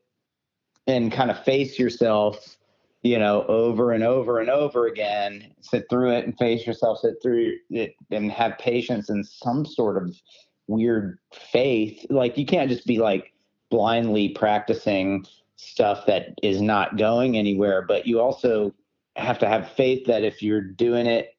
[0.87, 2.57] and kind of face yourself,
[3.03, 5.55] you know, over and over and over again.
[5.61, 6.99] Sit through it and face yourself.
[6.99, 10.15] Sit through it and have patience and some sort of
[10.67, 12.05] weird faith.
[12.11, 13.33] Like you can't just be like
[13.71, 15.25] blindly practicing
[15.63, 18.73] stuff that is not going anywhere but you also
[19.17, 21.37] have to have faith that if you're doing it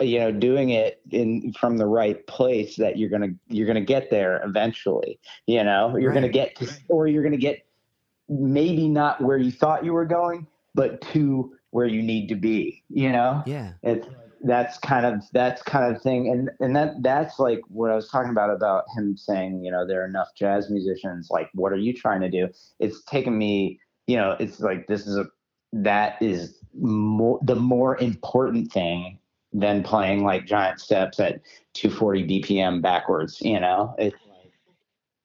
[0.00, 4.10] you know doing it in from the right place that you're gonna you're gonna get
[4.10, 5.96] there eventually you know?
[5.96, 7.66] You're gonna get to, or you're gonna get
[8.28, 12.82] maybe not where you thought you were going but to where you need to be
[12.88, 13.42] you know?
[13.44, 13.72] Yeah.
[13.82, 14.06] It's
[14.44, 16.30] that's kind of that's kind of thing.
[16.30, 19.86] And and that that's like what i was talking about about him saying you know
[19.86, 22.48] there are enough jazz musicians like what are you trying to do?
[22.78, 25.26] It's taken me you know it's like this is a
[25.72, 29.18] that is more the more important thing
[29.52, 31.40] than playing like giant steps at
[31.74, 33.94] 240 bpm backwards you know?
[33.98, 34.16] It's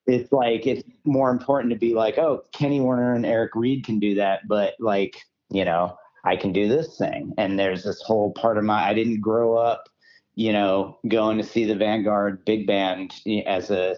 [0.07, 3.99] it's like it's more important to be like oh kenny werner and eric reed can
[3.99, 7.33] do that but like you know I can do this thing.
[7.37, 9.89] And there's this whole part of my, I didn't grow up,
[10.35, 13.13] you know, going to see the Vanguard big band
[13.45, 13.95] as a,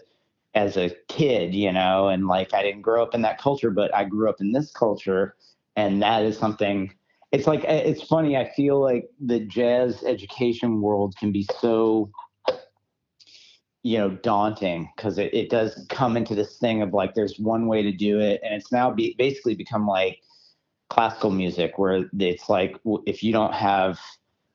[0.55, 3.93] as a kid, you know, and like I didn't grow up in that culture, but
[3.93, 5.35] I grew up in this culture.
[5.75, 6.93] And that is something,
[7.31, 8.37] it's like, eh, it's funny.
[8.37, 12.11] I feel like the jazz education world can be so,
[13.81, 17.67] you know, daunting because it, it does come into this thing of like, there's one
[17.67, 18.39] way to do it.
[18.43, 20.21] And it's now be, basically become like,
[20.89, 23.99] classical music where it's like if you don't have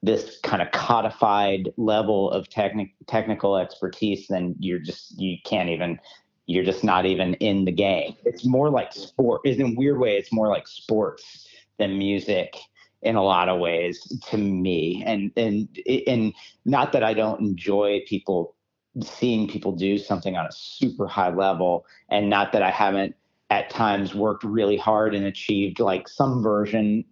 [0.03, 5.99] this kind of codified level of technic- technical expertise then you're just you can't even
[6.47, 8.17] you're just not even in the game.
[8.25, 11.47] It's more like sport in a weird way it's more like sports
[11.79, 12.57] than music
[13.03, 14.01] in a lot of ways
[14.31, 15.03] to me.
[15.07, 15.69] And and
[16.07, 16.33] and
[16.65, 18.55] not that I don't enjoy people
[19.03, 23.15] seeing people do something on a super high level and not that I haven't
[23.51, 27.05] at times worked really hard and achieved like some version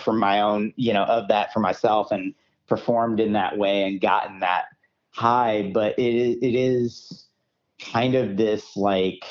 [0.00, 2.34] for my own, you know, of that for myself and
[2.66, 4.66] performed in that way and gotten that
[5.10, 5.70] high.
[5.72, 7.26] But it is, it is
[7.80, 9.24] kind of this like,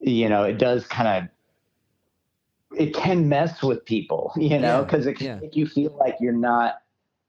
[0.00, 5.06] you know, it does kind of, it can mess with people, you know, Yeah, because
[5.06, 5.38] it can yeah.
[5.40, 6.76] make you feel like you're not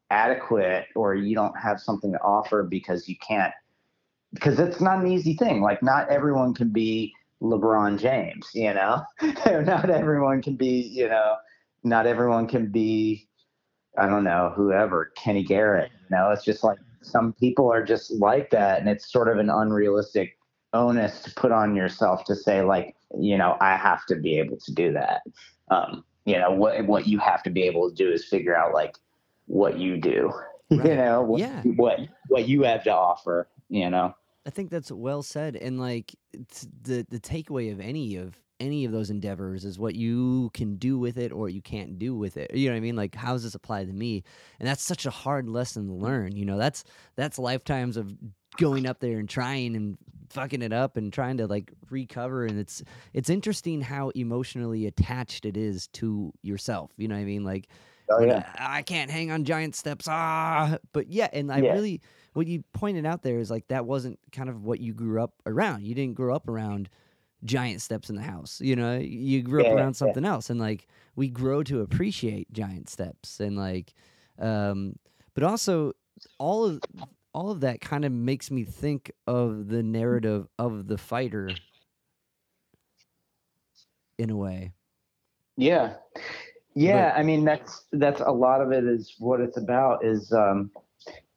[0.10, 3.54] adequate or you don't have something to offer because you can't
[4.34, 5.62] because it's not an easy thing.
[5.62, 9.04] Like not everyone can be LeBron James, you know.
[9.46, 11.36] not everyone can be, you know,
[11.84, 13.28] not everyone can be,
[13.98, 15.92] I don't know, whoever, Kenny Garrett.
[16.10, 19.38] You know, it's just like some people are just like that, and it's sort of
[19.38, 20.38] an unrealistic
[20.74, 24.58] onus to put on yourself to say like, you know, I have to be able
[24.58, 25.22] to do that.
[25.70, 28.74] Um, you know, what what you have to be able to do is figure out
[28.74, 28.96] like
[29.48, 30.32] what you do.
[30.74, 30.86] Right.
[30.92, 31.62] You know, what, Yeah.
[31.76, 33.50] what what you have to offer.
[33.68, 34.16] You know.
[34.46, 38.92] I think that's well said, and like the the takeaway of any of any of
[38.92, 42.54] those endeavors is what you can do with it or you can't do with it.
[42.54, 42.96] You know what I mean?
[42.96, 44.24] Like how does this apply to me?
[44.60, 46.36] And that's such a hard lesson to learn.
[46.36, 46.84] You know, that's
[47.16, 48.14] that's lifetimes of
[48.58, 49.98] going up there and trying and
[50.30, 52.46] fucking it up and trying to like recover.
[52.46, 52.84] And it's
[53.14, 56.92] it's interesting how emotionally attached it is to yourself.
[56.98, 57.44] You know what I mean?
[57.44, 57.68] Like
[58.10, 58.42] Oh yeah.
[58.56, 60.08] I, I can't hang on giant steps.
[60.10, 61.72] Ah, but yeah, and I Yeah.
[61.74, 62.02] really
[62.34, 65.34] what you pointed out there is like that wasn't kind of what you grew up
[65.46, 65.86] around.
[65.86, 66.90] You didn't grow up around
[67.44, 68.62] giant steps in the house.
[68.62, 70.14] You know, you grew up Yeah, around yeah.
[70.14, 73.94] something else, and like we grow to appreciate giant steps, and like,
[74.40, 74.96] um,
[75.34, 75.94] but also
[76.38, 76.82] all of
[77.34, 81.62] all of that kind of makes me think of the narrative of the fighter
[84.18, 84.72] in a way.
[85.58, 85.96] Yeah.
[86.76, 90.72] Yeah, I mean that's that's a lot of it is what it's about is um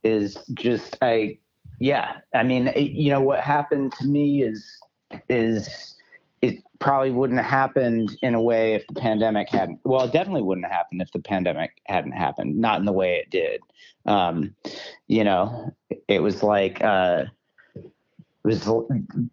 [0.05, 1.39] is just I
[1.81, 4.65] yeah, I mean it, you know what happened to me is
[5.29, 5.97] is
[6.43, 9.81] it probably wouldn't have happened in a way if the pandemic hadn't.
[9.85, 12.59] Well, it definitely wouldn't have happened if the pandemic hadn't happened.
[12.59, 13.63] Not in the way it did.
[14.05, 14.55] Um,
[15.07, 15.75] you know,
[16.07, 17.25] it was like uh,
[18.45, 18.68] it was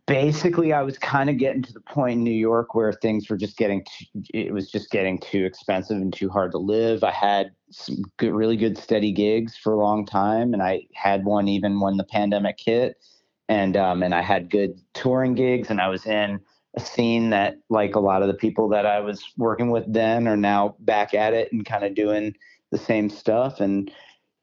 [0.08, 3.36] basically I was kind of getting to the point in New York where things were
[3.36, 7.04] just getting too, it was just getting too expensive and too hard to live.
[7.04, 11.26] I had some good, really good steady gigs for a long time, and I had
[11.26, 13.04] one even when the pandemic hit,
[13.50, 16.40] and um, and I had good touring gigs, and I was in
[16.78, 20.26] a scene that like a lot of the people that I was working with then
[20.26, 22.34] are now back at it and kind of doing
[22.72, 23.92] the same stuff, and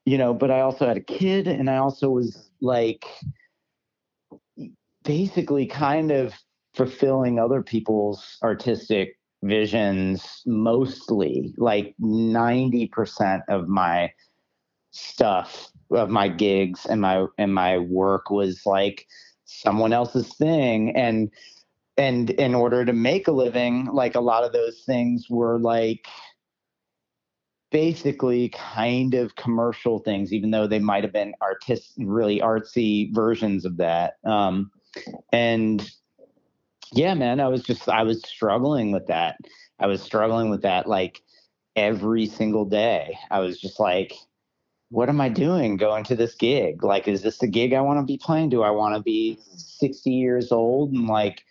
[0.04, 3.06] you know, but I also had a kid, and I also was like
[5.08, 6.34] basically kind of
[6.74, 14.12] fulfilling other people's artistic visions mostly like 90% of my
[14.90, 19.06] stuff of my gigs and my and my work was like
[19.46, 20.94] someone else's thing.
[20.94, 21.30] And
[21.96, 26.06] and in order to make a living like a lot of those things were like
[27.70, 33.64] basically kind of commercial things even though they might have been artist really artsy versions
[33.64, 34.14] of that.
[34.26, 34.70] Um
[35.32, 35.88] and
[36.92, 39.36] yeah, man, I was just I was struggling with that.
[39.78, 41.22] I was struggling with that like
[41.76, 43.18] every single day.
[43.30, 44.14] I was just like,
[44.90, 46.82] what am I doing going to this gig?
[46.82, 48.48] Like, is this the gig I want to be playing?
[48.48, 51.44] Do I want to be 60 years old and like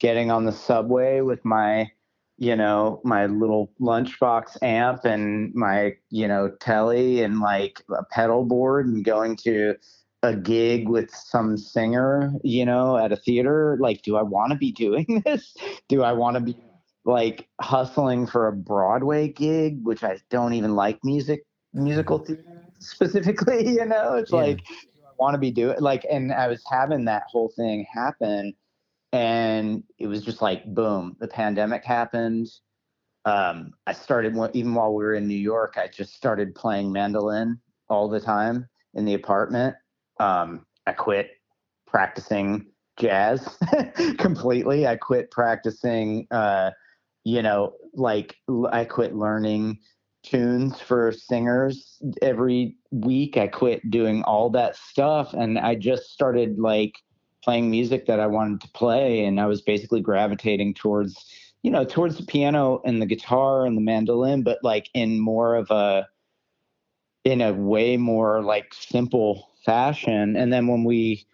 [0.00, 1.90] getting on the subway with my,
[2.38, 8.44] you know, my little lunchbox amp and my, you know, telly and like a pedal
[8.44, 9.76] board and going to
[10.22, 14.58] a gig with some singer, you know, at a theater, like, do I want to
[14.58, 15.54] be doing this?
[15.88, 16.56] Do I want to be
[17.04, 23.68] like hustling for a Broadway gig, which I don't even like music, musical theater specifically,
[23.72, 24.14] you know?
[24.14, 24.38] It's yeah.
[24.38, 28.54] like, I want to be doing like, and I was having that whole thing happen.
[29.12, 32.48] And it was just like, boom, the pandemic happened.
[33.24, 37.58] Um, I started, even while we were in New York, I just started playing mandolin
[37.88, 39.74] all the time in the apartment
[40.20, 41.30] um, I quit
[41.86, 42.66] practicing
[42.98, 43.58] jazz
[44.18, 44.86] completely.
[44.86, 46.70] I quit practicing, uh,
[47.24, 48.36] you know, like
[48.70, 49.78] I quit learning
[50.22, 53.36] tunes for singers every week.
[53.36, 56.92] I quit doing all that stuff and I just started like
[57.42, 59.24] playing music that I wanted to play.
[59.24, 61.24] And I was basically gravitating towards,
[61.62, 65.56] you know, towards the piano and the guitar and the mandolin, but like in more
[65.56, 66.06] of a,
[67.24, 70.36] in a way more like simple fashion.
[70.36, 71.26] And then when we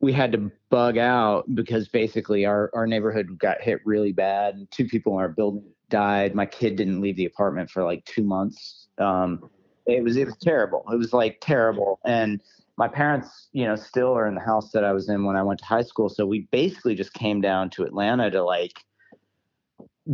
[0.00, 4.70] we had to bug out because basically our, our neighborhood got hit really bad and
[4.70, 6.34] two people in our building died.
[6.34, 8.88] My kid didn't leave the apartment for like two months.
[8.98, 9.50] Um,
[9.86, 10.84] it was it was terrible.
[10.92, 11.98] It was like terrible.
[12.04, 12.40] And
[12.76, 15.42] my parents, you know, still are in the house that I was in when I
[15.42, 16.08] went to high school.
[16.08, 18.84] So we basically just came down to Atlanta to like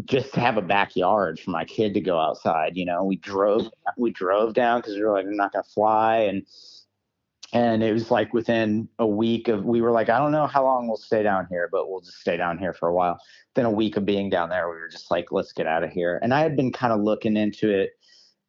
[0.06, 2.76] just have a backyard for my kid to go outside.
[2.76, 6.18] You know, we drove we drove down because we were like, we're not gonna fly
[6.20, 6.46] and
[7.54, 10.62] and it was like within a week of we were like i don't know how
[10.62, 13.18] long we'll stay down here but we'll just stay down here for a while.
[13.54, 15.90] Then a week of being down there we were just like let's get out of
[15.90, 16.18] here.
[16.22, 17.92] And i had been kind of looking into it.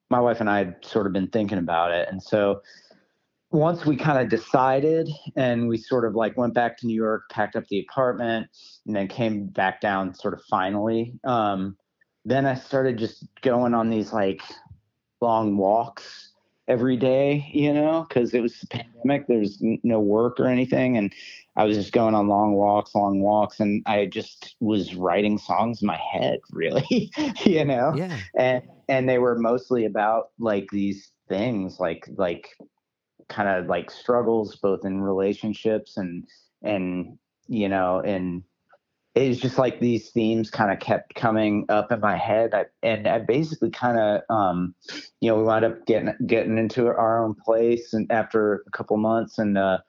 [0.09, 2.09] My wife and i had sort of been thinking about it.
[2.09, 2.61] And so
[3.51, 7.29] once we kind of decided and we sort of like went back to new york
[7.29, 8.47] packed up the apartment
[8.85, 11.77] and then came back down sort of finally um,
[12.25, 14.41] then i started just going on these like
[15.21, 16.33] long walks
[16.67, 19.27] every day, you know, because it was the pandemic.
[19.27, 21.13] There's no work or anything, and
[21.55, 25.81] I was just going on long walks, long walks, and I just was writing songs
[25.81, 27.11] in my head, really,
[27.43, 27.93] you know.
[27.95, 28.17] Yeah.
[28.37, 32.49] And and they were mostly about like these things, like like
[33.29, 36.25] kind of like struggles, both in relationships and
[36.61, 38.43] and you know and
[39.15, 42.53] it was just like these themes kind of kept coming up in my head.
[42.53, 44.75] I, and i basically kind of um,
[45.21, 48.97] you know we wound up getting getting into our own place and after a couple
[48.97, 49.79] months and uh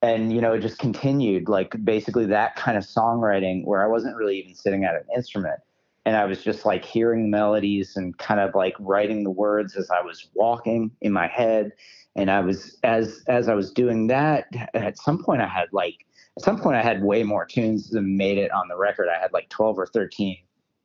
[0.00, 4.16] and you know it just continued like basically that kind of songwriting where i wasn't
[4.16, 5.60] really even sitting at an instrument.
[6.04, 9.90] And i was just like hearing melodies and kind of like writing the words as
[9.90, 11.72] i was walking in my head.
[12.16, 16.06] And i was as as i was doing that at some point i had like
[16.36, 19.08] at some point I had way more tunes than made it on the record.
[19.08, 20.36] I had like 12 or 13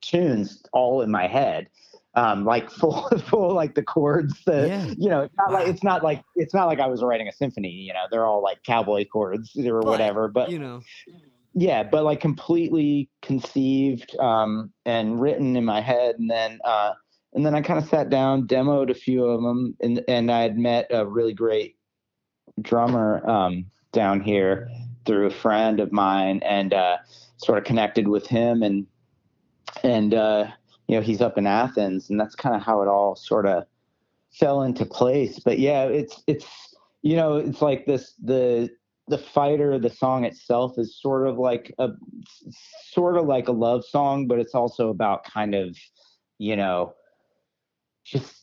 [0.01, 1.69] tunes all in my head.
[2.15, 4.43] Um, like full, full, like the chords.
[4.45, 4.93] The yeah.
[4.97, 5.59] you know, it's not wow.
[5.59, 7.69] like it's not like it's not like I was writing a symphony.
[7.69, 10.27] You know, they're all like cowboy chords or but, whatever.
[10.27, 10.81] But you know,
[11.53, 16.93] yeah, but like completely conceived um, and written in my head, and then uh,
[17.33, 20.41] and then I kind of sat down, demoed a few of them, and and I
[20.41, 21.75] had met a really great
[22.61, 24.71] drummer um, down here
[25.07, 26.97] through a friend of mine and uh,
[27.37, 28.85] sort of connected with him and
[29.83, 30.47] and uh,
[30.87, 33.65] you know he's up in Athens and that's kind of how it all sort of
[34.31, 35.39] fell into place.
[35.39, 36.45] But yeah, it's it's
[37.01, 38.69] you know it's like this the
[39.07, 41.89] the fighter the song itself is sort of like a
[42.91, 45.77] sort of like a love song but it's also about kind of
[46.39, 46.93] you know
[48.03, 48.36] just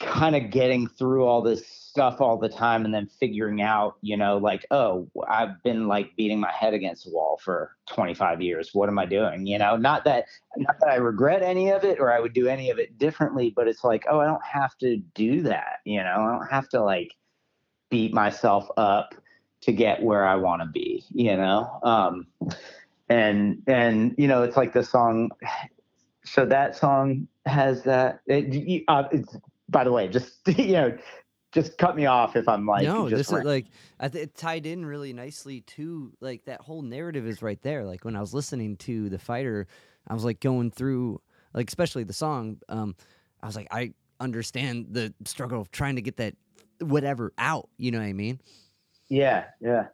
[0.00, 4.16] kind of getting through all this stuff all the time and then figuring out you
[4.16, 8.70] know like oh i've been like beating my head against the wall for 25 years
[8.72, 10.26] what am i doing you know not that
[10.56, 13.52] not that i regret any of it or i would do any of it differently
[13.56, 16.68] but it's like oh i don't have to do that you know i don't have
[16.68, 17.10] to like
[17.90, 19.14] beat myself up
[19.60, 21.80] to get where I want to be, you know?
[21.82, 22.26] Um,
[23.08, 25.30] and, and, you know, it's like the song.
[26.24, 29.34] So that song has that, it, uh, it's,
[29.68, 30.98] by the way, just, you know,
[31.52, 33.66] just cut me off if I'm like, no, this is like,
[33.98, 37.84] I th- it tied in really nicely to like that whole narrative is right there.
[37.84, 39.66] Like when I was listening to the fighter,
[40.06, 41.20] I was like going through,
[41.54, 42.94] like, especially the song, um,
[43.42, 46.34] I was like, I understand the struggle of trying to get that
[46.80, 48.40] whatever out, you know what I mean?
[49.08, 49.86] Yeah, yeah,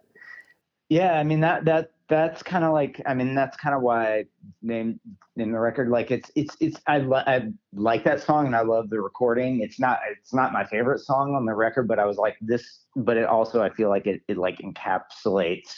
[0.89, 1.19] yeah.
[1.19, 4.25] I mean that that that's kind of like I mean that's kind of why I
[4.63, 5.01] named
[5.37, 5.89] in the record.
[5.89, 9.61] Like it's it's it's I I like that song and I love the recording.
[9.61, 12.81] It's not it's not my favorite song on the record, but I was like this.
[12.97, 15.75] But it also I feel like it it like encapsulates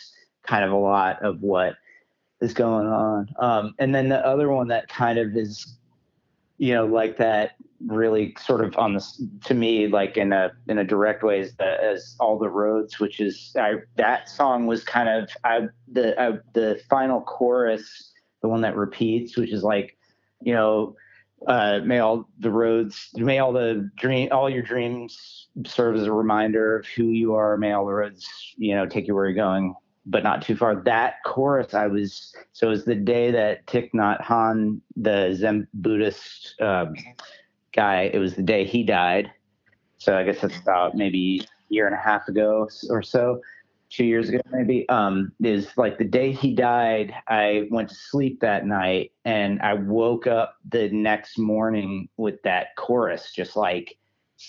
[0.47, 1.75] kind of a lot of what
[2.41, 3.29] is going on.
[3.39, 5.79] Um, and then the other one that kind of is
[6.59, 7.53] you know like that
[7.87, 11.55] really sort of on this to me like in a in a direct way as,
[11.57, 16.21] the, as all the roads which is I, that song was kind of I, the
[16.21, 19.97] I, the final chorus the one that repeats which is like
[20.43, 20.97] you know
[21.47, 26.13] uh, may all the roads may all the dream all your dreams serve as a
[26.13, 27.59] reminder of who you are.
[27.59, 28.27] May all the roads
[28.57, 29.75] you know take you where you're going
[30.07, 30.77] but not too far.
[30.77, 35.67] That chorus, I was so it was the day that Thich Nhat Hanh, the Zen
[35.75, 36.95] Buddhist um,
[37.75, 39.31] guy, it was the day he died.
[39.99, 43.41] So I guess that's about maybe a year and a half ago or so,
[43.91, 44.89] two years ago maybe.
[44.89, 47.13] Um, is like the day he died.
[47.27, 52.77] I went to sleep that night and I woke up the next morning with that
[52.77, 53.97] chorus, just like.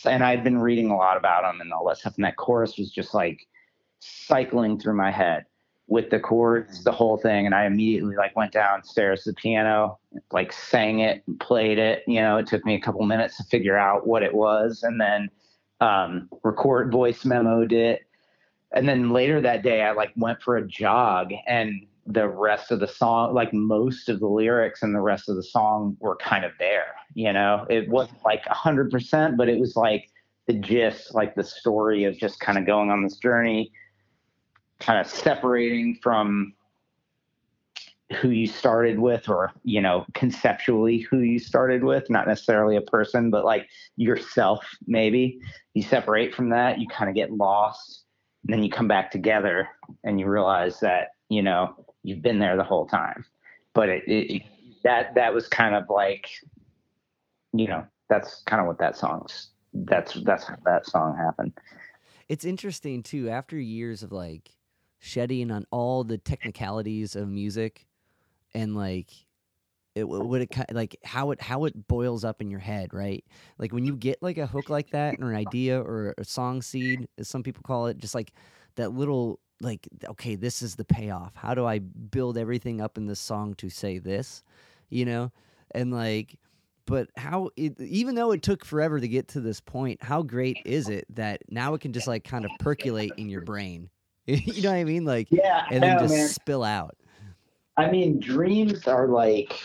[0.06, 2.78] And I'd been reading a lot about him and all that stuff, and that chorus
[2.78, 3.48] was just like
[4.00, 5.46] cycling through my head
[5.88, 7.46] with the chords, the whole thing.
[7.46, 10.00] And I immediately like went downstairs to the piano,
[10.32, 12.04] like sang it, and played it.
[12.08, 15.00] You know, it took me a couple minutes to figure out what it was, and
[15.00, 15.30] then
[15.80, 18.02] um, record voice memoed it.
[18.74, 22.80] And then later that day, I like went for a jog, and the rest of
[22.80, 26.44] the song, like most of the lyrics and the rest of the song, were kind
[26.44, 26.96] of there.
[27.14, 30.10] You know, it wasn't like a hundred percent, but it was like
[30.48, 33.72] the gist, like the story of just kind of going on this journey
[34.80, 36.54] kind of separating from
[38.22, 42.82] who you started with or you know conceptually who you started with not necessarily a
[42.82, 43.68] person but like
[43.98, 45.40] yourself maybe.
[45.74, 48.04] You separate from that you kind of get lost
[48.44, 49.68] and then you come back together
[50.04, 53.26] and you realize that you know you've been there the whole time.
[53.74, 54.42] But it, it
[54.84, 56.30] that that was kind of like
[57.54, 61.54] you know that's kind of what that song's that's that's how that song happened.
[62.30, 64.52] It's interesting too after years of like
[65.00, 67.86] shedding on all the technicalities of music
[68.54, 69.12] and like
[69.98, 73.26] it would it like how it how it boils up in your head right?
[73.58, 76.62] Like when you get like a hook like that or an idea or a song
[76.62, 78.32] seed as some people call it just like
[78.76, 81.34] that little like okay this is the payoff.
[81.36, 84.44] How do i build everything up in this song to say this?
[84.90, 85.32] You know?
[85.72, 86.38] And like
[86.86, 90.58] but how it, even though it took forever to get to this point how great
[90.64, 93.90] is it that now it can just like kind of percolate in your brain
[94.46, 95.06] you know what I mean?
[95.06, 96.28] Like, yeah, and then yeah, just man.
[96.28, 96.98] spill out.
[97.78, 99.58] I mean, dreams are like,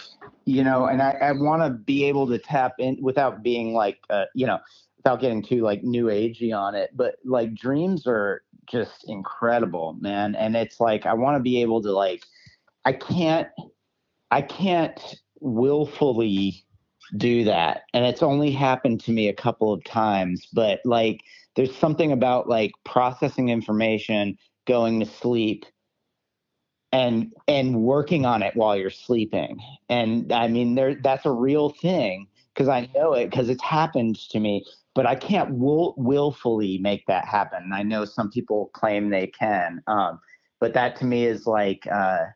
[0.44, 3.98] you know, and I, I want to be able to tap in without being like,
[4.08, 4.60] uh, you know,
[4.98, 6.90] without getting too like new agey on it.
[6.94, 10.36] But like, dreams are just incredible, man.
[10.36, 12.22] And it's like, I want to be able to like,
[12.84, 13.48] I can't,
[14.30, 15.00] I can't
[15.40, 16.64] willfully
[17.16, 17.82] do that.
[17.94, 21.22] And it's only happened to me a couple of times, but like,
[21.56, 25.64] there's something about like processing information going to sleep
[26.92, 29.60] and and working on it while you're sleeping.
[29.88, 34.16] And i mean there that's a real thing because i know it because it's happened
[34.30, 37.70] to me but i can't will, willfully make that happen.
[37.72, 40.20] I know some people claim they can um,
[40.60, 42.26] but that to me is like uh,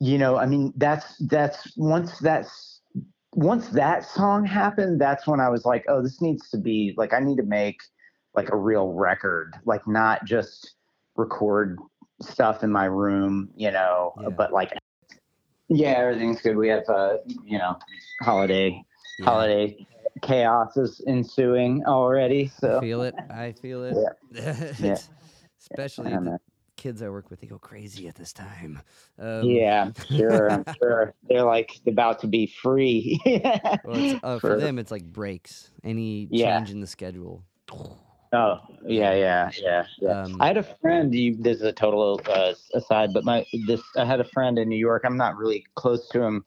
[0.00, 2.82] you know i mean that's that's once that's
[3.32, 7.12] once that song happened that's when i was like oh this needs to be like
[7.12, 7.80] i need to make
[8.36, 9.54] like a real record.
[9.64, 10.74] Like not just
[11.16, 11.78] record
[12.20, 14.28] stuff in my room, you know, Yeah.
[14.30, 14.72] but like,
[15.68, 16.56] yeah, everything's good.
[16.56, 17.78] We have, uh, you know,
[18.22, 18.82] holiday,
[19.18, 19.24] Yeah.
[19.24, 19.86] holiday
[20.22, 22.48] chaos is ensuing already.
[22.48, 23.14] So I feel it.
[23.30, 23.96] I feel it.
[25.60, 26.38] Especially Yeah, the
[26.76, 28.80] kids I work with, they go crazy at this time.
[29.18, 30.50] Um, yeah, I'm sure.
[30.50, 33.20] I'm sure they're like about to be free.
[33.84, 35.70] Well, it's, uh, for For- them, it's like breaks.
[35.84, 36.58] Any Yeah.
[36.58, 37.44] change in the schedule.
[38.36, 40.22] Oh, yeah, yeah, yeah, yeah.
[40.22, 41.14] Um, I had a friend.
[41.14, 44.68] You, this is a total uh, aside, but my this I had a friend in
[44.68, 45.04] New York.
[45.06, 46.44] I'm not really close to him.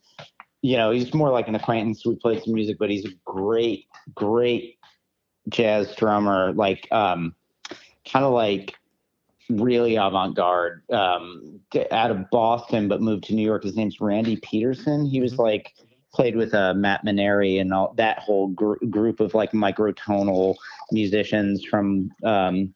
[0.62, 2.06] You know, he's more like an acquaintance.
[2.06, 4.78] We played some music, but he's a great, great
[5.50, 6.54] jazz drummer.
[6.54, 7.34] Like, um,
[8.06, 8.76] kind of like
[9.50, 10.84] really avant-garde.
[10.92, 11.60] Um,
[11.92, 13.64] out of Boston, but moved to New York.
[13.64, 15.06] His name's Randy Peterson.
[15.06, 15.40] He was Mhm.
[15.40, 15.74] like
[16.14, 20.56] played with uh, Matt Maneri and all that whole gr- group of like microtonal
[20.92, 22.74] musicians from um,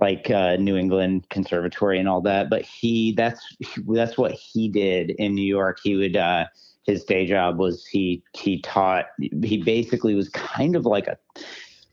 [0.00, 2.48] like uh, New England Conservatory and all that.
[2.48, 3.56] But he that's
[3.88, 5.78] that's what he did in New York.
[5.82, 6.46] He would uh,
[6.84, 11.18] his day job was he he taught he basically was kind of like a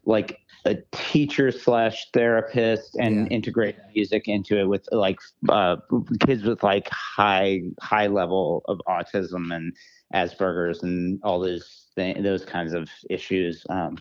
[0.05, 3.35] like a teacher slash therapist and Yeah.
[3.37, 5.77] integrated music into it with like uh,
[6.25, 9.73] kids with like high high level of autism and
[10.13, 13.65] Asperger's and all those th- those kinds of issues.
[13.69, 13.97] Um,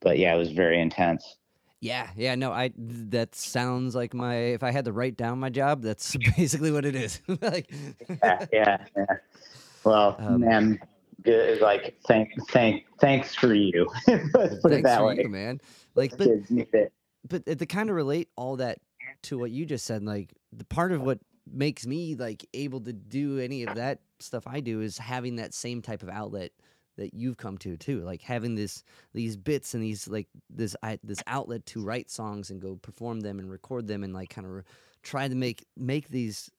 [0.00, 1.36] but yeah, it was very intense.
[1.80, 5.50] Yeah, yeah, no, I that sounds like my if I had to write down my
[5.50, 7.20] job, that's basically what it is.
[7.40, 7.70] like
[8.22, 9.04] Yeah, yeah, yeah.
[9.84, 10.78] Well, Um, man,
[11.22, 11.60] good.
[11.60, 13.86] Like, thank, thank, thanks for you.
[14.06, 15.18] Put it that way.
[15.22, 15.60] you, man.
[15.94, 16.28] Like but
[17.28, 18.78] but to kind of relate all that
[19.22, 21.18] to what you just said, like the part of what
[21.52, 25.54] makes me like able to do any of that stuff I do is having that
[25.54, 26.52] same type of outlet
[26.96, 28.82] that you've come to too, like having this
[29.14, 33.20] these bits and these like this I, this outlet to write songs and go perform
[33.20, 34.64] them and record them and like kind of
[35.02, 36.50] try to make make these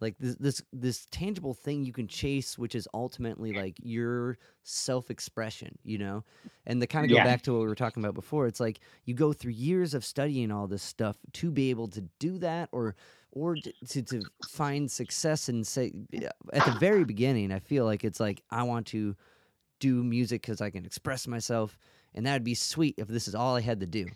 [0.00, 5.78] like this this this tangible thing you can chase which is ultimately like your self-expression
[5.84, 6.24] you know
[6.66, 7.22] and to kind of go Yeah.
[7.22, 10.04] back to what we were talking about before it's like you go through years of
[10.04, 12.94] studying all this stuff to be able to do that or
[13.32, 13.56] or
[13.88, 15.92] to to find success and say
[16.52, 19.14] at the very beginning i feel like it's like i want to
[19.80, 21.78] do music because i can express myself
[22.14, 24.06] and that would be sweet if this is all i had to do.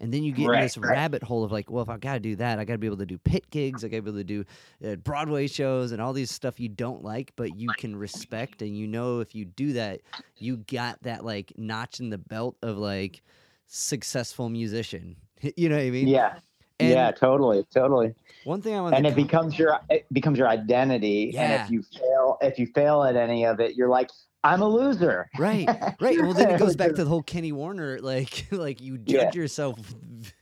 [0.00, 0.92] And then you get in this right.
[0.92, 3.06] rabbit hole of like well if i gotta do that i gotta be able to
[3.06, 4.44] do pit gigs i gotta be able to do
[4.86, 8.78] uh, broadway shows and all these stuff you don't like but you can respect and
[8.78, 10.00] you know if you do that
[10.36, 13.22] you got that like notch in the belt of like
[13.68, 15.16] successful musician.
[15.56, 16.08] You know what i mean?
[16.08, 16.40] Yeah,
[16.80, 18.14] and yeah, totally, totally.
[18.44, 21.30] one thing i want And to it becomes your it becomes your identity.
[21.34, 21.42] Yeah.
[21.42, 24.10] And if you fail, if you fail at any of it, you're like,
[24.44, 25.28] I'm a loser.
[25.38, 25.68] Right,
[26.00, 26.20] right.
[26.20, 29.24] Well, then it goes back to the whole Kenny Werner, like, like you Yeah.
[29.24, 29.78] judge yourself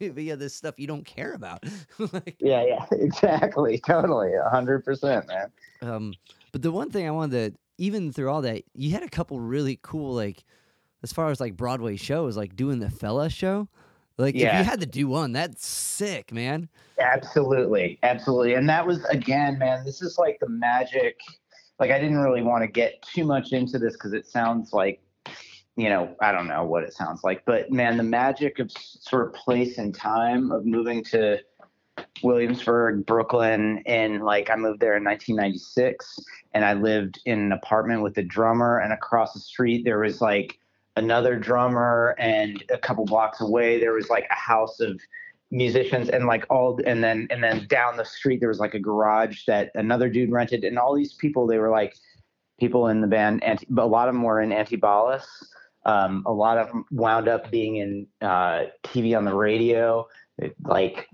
[0.00, 1.64] via this stuff you don't care about.
[2.12, 5.50] like, Yeah, yeah, exactly, totally, a hundred percent, man.
[5.82, 6.14] um,
[6.52, 9.40] but the one thing I wanted to, even through all that, you had a couple
[9.40, 10.44] really cool, like,
[11.02, 13.68] as far as like Broadway shows, like doing the Fela show.
[14.18, 16.68] Like, if you had to do one, that's sick, man.
[16.98, 18.54] Absolutely, absolutely.
[18.54, 21.20] And that was again, man, this is like the magic.
[21.78, 25.02] Like I didn't really want to get too much into this because it sounds like,
[25.76, 29.26] you know, I don't know what it sounds like, but man, the magic of sort
[29.26, 31.38] of place and time of moving to
[32.22, 36.18] Williamsburg, Brooklyn, and like I moved there in 1996,
[36.54, 40.22] and I lived in an apartment with a drummer, and across the street there was
[40.22, 40.58] like
[40.96, 45.00] another drummer, and a couple blocks away there was like a house of
[45.50, 48.80] musicians and like all and then and then down the street there was like a
[48.80, 51.94] garage that another dude rented and all these people they were like
[52.58, 55.24] people in the band but a lot of them were in antibalas.
[55.84, 60.08] Um, a lot of them wound up being in uh, tv on the radio
[60.64, 61.06] like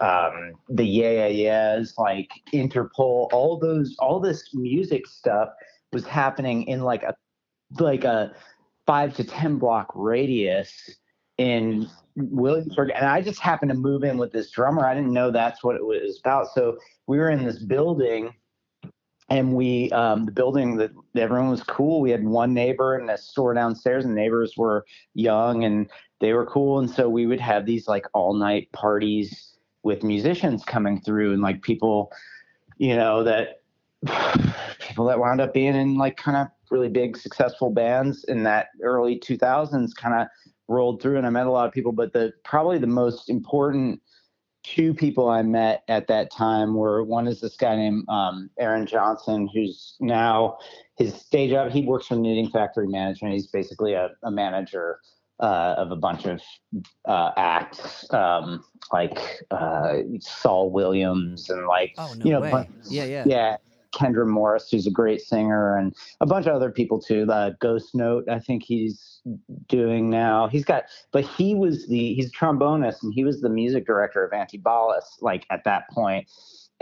[0.00, 5.48] um, the yeah yeah yeahs like interpol all those all this music stuff
[5.92, 7.14] was happening in like a
[7.80, 8.32] like a
[8.86, 10.96] five to ten block radius
[11.38, 14.86] in Williamsburg, and I just happened to move in with this drummer.
[14.86, 16.48] I didn't know that's what it was about.
[16.52, 18.34] So we were in this building,
[19.28, 22.00] and we um, the building that everyone was cool.
[22.00, 25.88] We had one neighbor and a store downstairs, and neighbors were young and
[26.20, 26.78] they were cool.
[26.78, 31.42] And so we would have these like all night parties with musicians coming through, and
[31.42, 32.12] like people,
[32.76, 33.62] you know, that
[34.80, 38.68] people that wound up being in like kind of really big successful bands in that
[38.82, 40.26] early 2000s kind of
[40.68, 44.00] rolled through and I met a lot of people, but the probably the most important
[44.64, 48.86] two people I met at that time were one is this guy named um, Aaron
[48.86, 50.56] Johnson, who's now
[50.96, 51.72] his day job.
[51.72, 53.34] He works for Knitting Factory Management.
[53.34, 55.00] He's basically a, a manager
[55.40, 56.40] uh, of a bunch of
[57.06, 58.62] uh, acts um,
[58.92, 59.18] like
[59.50, 62.50] uh, Saul Williams and like Oh no you know way.
[62.52, 63.24] bunch- Yeah, yeah.
[63.26, 63.56] yeah
[63.92, 67.94] Kendra Morris who's a great singer and a bunch of other people too uh, Ghost
[67.94, 69.20] Note I think he's
[69.68, 73.48] doing now he's got but he was the he's a trombonist and he was the
[73.48, 76.02] music director of Antibalas like at that point.
[76.02, 76.28] point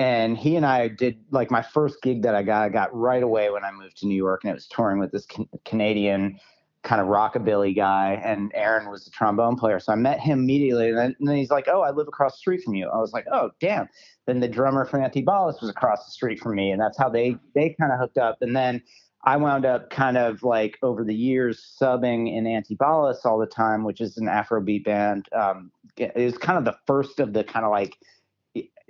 [0.01, 3.23] and he and I did like my first gig that I got I got right
[3.23, 6.41] away when I moved to New York and it was touring with this can- Canadian
[6.83, 9.79] kind of rockabilly guy and Aaron was the trombone player.
[9.79, 12.33] So I met him immediately and then, and then he's like oh I live across
[12.33, 12.89] the street from you.
[12.89, 13.89] I was like oh damn.
[14.27, 17.37] Then the drummer for Antibalas was across the street from me and that's how they
[17.55, 18.39] they kind of hooked up.
[18.41, 18.83] And then
[19.25, 23.85] I wound up kind of like over the years subbing in Antibalas all the time
[23.85, 27.67] which is an Afrobeat band um, it was kind of the first of the kind
[27.67, 27.99] of like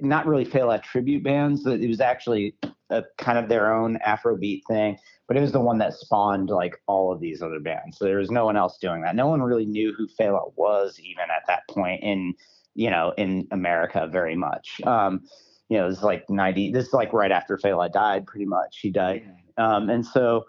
[0.02, 1.64] not really Fela tribute bands.
[1.64, 2.54] but It was actually
[2.90, 4.98] a kind of their own Afrobeat thing,
[5.30, 7.96] but it was the one that spawned like all of these other bands.
[7.96, 9.14] So there was no one else doing that.
[9.14, 12.34] No one really knew who Fela was even at that point in
[12.74, 14.80] you know in America very much.
[14.84, 15.20] Um,
[15.68, 16.72] you know, it was like ninety.
[16.72, 18.80] This is like right after Fela died, pretty much.
[18.82, 19.22] He died,
[19.56, 20.46] um, and so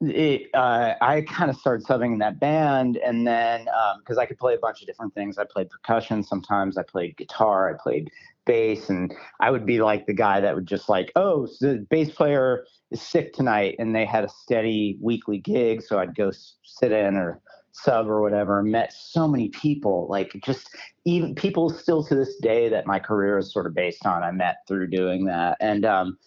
[0.00, 3.66] it, uh, I kind of started subbing in that band, and then
[3.98, 6.22] because I could play a bunch of different things, I played percussion.
[6.22, 7.68] Sometimes I played guitar.
[7.68, 8.10] I played
[8.46, 11.86] bass, and I would be like the guy that would just like, oh, so the
[11.90, 16.30] bass player is sick tonight, and they had a steady weekly gig, so I'd go
[16.62, 17.40] sit in or
[17.72, 18.62] sub or whatever.
[18.62, 20.70] Met so many people, like just
[21.04, 24.22] even people still to this day that my career is sort of based on.
[24.22, 26.18] I met through doing that, and um,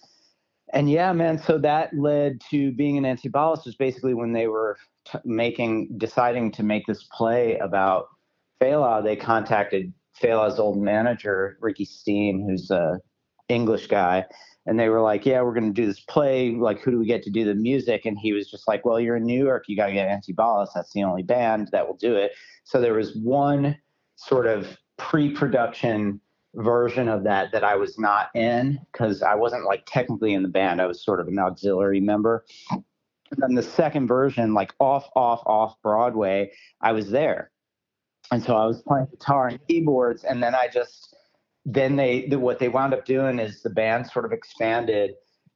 [0.73, 1.37] and yeah, man.
[1.37, 6.51] So that led to being an Antibalas was basically when they were t- making, deciding
[6.53, 8.07] to make this play about
[8.61, 9.03] Fela.
[9.03, 12.99] They contacted Fela's old manager, Rikki Stein, who's a
[13.49, 14.25] English guy,
[14.65, 16.51] and they were like, "Yeah, we're going to do this play.
[16.55, 18.99] Like, who do we get to do the music?" And he was just like, "Well,
[18.99, 19.65] you're in New York.
[19.67, 20.69] You got to get Antibalas.
[20.75, 22.33] That's the only band that will do it."
[22.63, 23.77] So there was one
[24.15, 26.21] sort of pre-production
[26.55, 30.49] version of that that I was not in because I wasn't like technically in the
[30.49, 30.81] band.
[30.81, 32.45] I was sort of an auxiliary member.
[32.69, 32.83] And
[33.37, 36.51] then the second version, like off, off, off Broadway,
[36.81, 37.51] I was there.
[38.31, 40.23] And so I was playing guitar and keyboards.
[40.23, 41.15] And then I just,
[41.65, 45.11] then they, the, what they wound up doing is the band sort of expanded.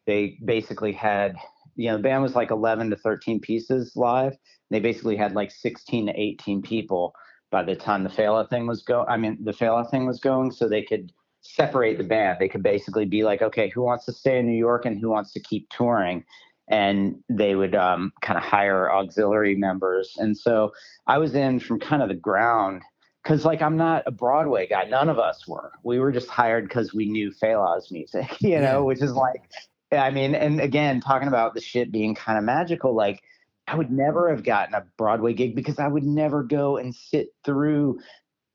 [0.06, 1.36] They basically had,
[1.76, 4.38] you know, the band was like 11 to 13 pieces live.
[4.70, 7.14] They basically had like 16 to 18 people
[7.52, 10.52] by the time the Fela thing was go I mean the Fela thing was going
[10.52, 11.12] so they could
[11.46, 12.38] separate the band.
[12.40, 15.10] They could basically be like, okay, who wants to stay in New York and who
[15.10, 16.26] wants to keep touring?
[16.68, 20.16] And they would um, kind of hire auxiliary members.
[20.18, 20.74] And so
[21.06, 22.82] I was in from kind of the ground
[23.26, 24.84] because like I'm not a Broadway guy.
[24.84, 25.72] None of us were.
[25.84, 28.80] We were just hired because we knew Fela's music, you know, Yeah.
[28.80, 29.42] which is like
[29.92, 33.22] I mean, and again, talking about the shit being kind of magical, like
[33.68, 37.30] I would never have gotten a Broadway gig because I would never go and sit
[37.44, 38.00] through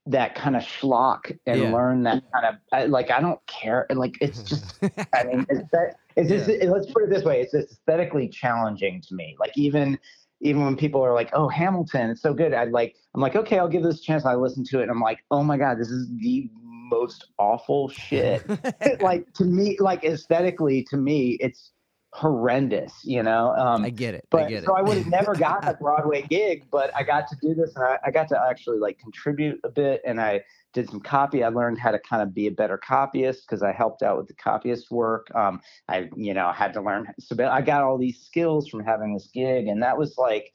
[0.07, 1.73] that kind of schlock and Yeah.
[1.73, 3.87] learn that kind of I, like I don't care.
[3.91, 4.79] And like it's just
[5.15, 9.15] I mean it's that it's just, let's put it this way, it's aesthetically challenging to
[9.15, 9.37] me.
[9.39, 9.99] Like even
[10.41, 13.59] even when people are like, "Oh, Hamilton, it's so good," I'd like I'm like, "Okay,
[13.59, 15.79] I'll give this a chance." I listen to it and I'm like, "Oh my god,
[15.79, 18.43] this is the most awful shit."
[19.01, 21.73] like to me, like aesthetically to me, it's
[22.13, 23.55] horrendous, you know.
[23.55, 24.27] Um, I get it.
[24.31, 24.79] but I get so it.
[24.79, 27.85] I would have never gotten a Broadway gig, but I got to do this and
[27.85, 30.43] I, I got to actually like contribute a bit and I
[30.73, 31.43] did some copy.
[31.43, 34.29] I learned how to kind of be a better copyist because I helped out with
[34.29, 35.35] the copyist work.
[35.35, 37.09] Um, I, you know, had to learn.
[37.19, 40.53] So I got all these skills from having this gig, and that was like,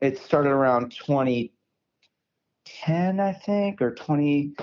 [0.00, 4.54] it started around 2010, I think, or 20.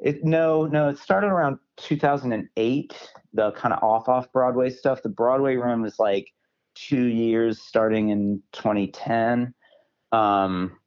[0.00, 3.10] It no, no, it started around 2008.
[3.34, 5.02] The kind of off off Broadway stuff.
[5.02, 6.32] The Broadway run was like
[6.74, 9.54] two years, starting in 2010.
[10.12, 10.77] Um,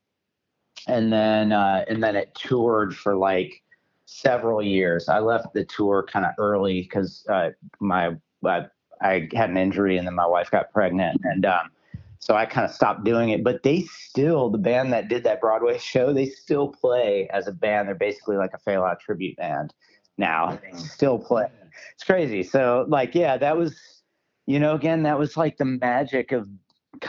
[0.88, 3.62] and then uh, and then it toured for like
[4.06, 5.08] several years.
[5.10, 8.16] I left the tour kind of early because uh, my
[8.46, 8.68] I,
[9.02, 11.72] I had an injury and then my wife got pregnant and um,
[12.20, 13.44] so I kind of stopped doing it.
[13.44, 17.52] But they still the band that did that Broadway show they still play as a
[17.52, 17.88] band.
[17.88, 19.74] They're basically like a Fela tribute band
[20.18, 20.60] now.
[20.62, 21.48] They still play.
[21.94, 22.44] It's crazy.
[22.44, 24.04] So like yeah, that was
[24.46, 26.48] you know again that was like the magic of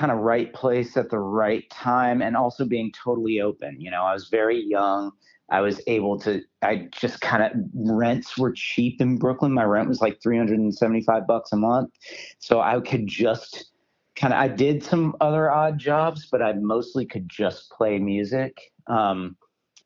[0.03, 3.81] kind of right place at the right time and also being totally open.
[3.81, 5.13] You know, I was very young.
[5.49, 9.53] I was able to, I just kind of, rents were cheap in Brooklyn.
[9.53, 11.93] My rent was like 375 bucks a month.
[12.41, 13.71] So I could just
[14.17, 18.61] kind of, I did some other odd jobs, but I mostly could just play music.
[18.89, 19.37] Um,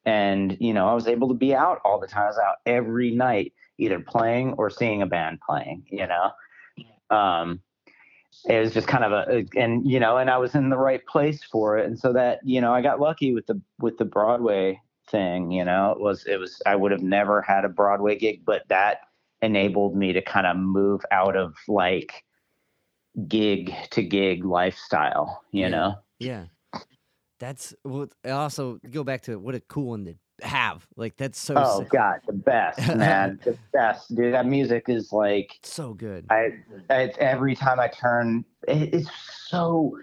[0.06, 2.22] and, you know, I was able to be out all the time.
[2.22, 6.30] I was out every night, either playing or seeing a band playing, you know?
[7.14, 7.60] Um,
[8.45, 11.05] it was just kind of a and you know and i was in the right
[11.07, 14.05] place for it and so that you know i got lucky with the with the
[14.05, 14.80] broadway
[15.11, 18.45] thing you know it was it was i would have never had a broadway gig
[18.45, 18.99] but that
[19.43, 22.24] enabled me to kind of move out of like
[23.28, 25.68] gig to gig lifestyle you Yeah.
[25.68, 26.45] know Yeah.
[27.39, 28.09] That's well.
[28.24, 30.87] Also, go back to what a cool one to have.
[30.97, 35.12] Like that's so oh sick- god the best man the best dude that music is
[35.12, 36.26] like so good.
[36.30, 36.51] I,
[36.91, 39.11] it's every time I turn, it, it's
[39.49, 39.97] so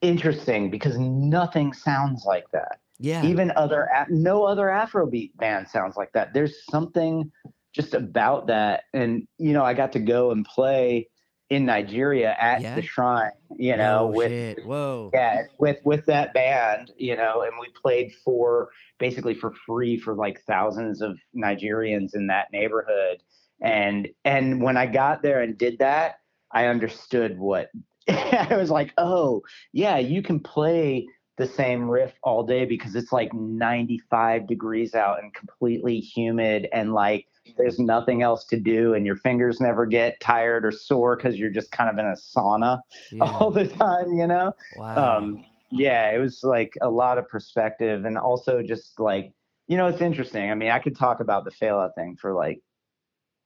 [0.00, 2.80] interesting because nothing sounds like that.
[2.98, 3.24] yeah.
[3.24, 6.34] Even other, no other Afrobeat band sounds like that.
[6.34, 7.30] There's something
[7.72, 11.08] just about that, and you know, I got to go and play
[11.52, 12.74] in Nigeria at Yeah?
[12.74, 13.30] the Shrine.
[13.58, 14.64] You know, oh, with shit.
[14.64, 15.10] Whoa.
[15.12, 20.14] yeah, with with that band, you know, and we played for basically for free for
[20.14, 23.18] like thousands of Nigerians in that neighborhood.
[23.60, 27.68] And and when I got there and did that, I understood what
[28.08, 29.42] I was like, oh,
[29.72, 35.22] yeah, you can play the same riff all day because it's like 95 degrees out
[35.22, 37.26] and completely humid and like
[37.56, 41.50] there's nothing else to do and your fingers never get tired or sore because you're
[41.50, 42.80] just kind of in a sauna
[43.12, 43.24] Yeah.
[43.24, 44.52] all the time, you know?
[44.76, 45.18] wow.
[45.18, 49.32] um yeah it was like a lot of perspective and also just like
[49.68, 52.60] you know it's interesting i mean i could talk about the Fela thing for like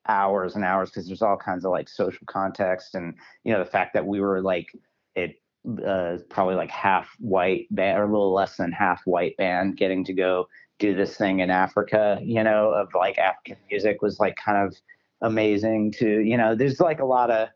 [0.08, 3.70] hours and hours because there's all kinds of like social context and you know the
[3.70, 4.68] fact that we were like
[5.14, 5.36] it
[5.86, 10.04] uh probably like half white band or a little less than half white band getting
[10.04, 10.46] to go
[10.78, 14.76] do this thing in africa you know of like african music was like kind of
[15.22, 17.48] amazing to you know there's like a lot of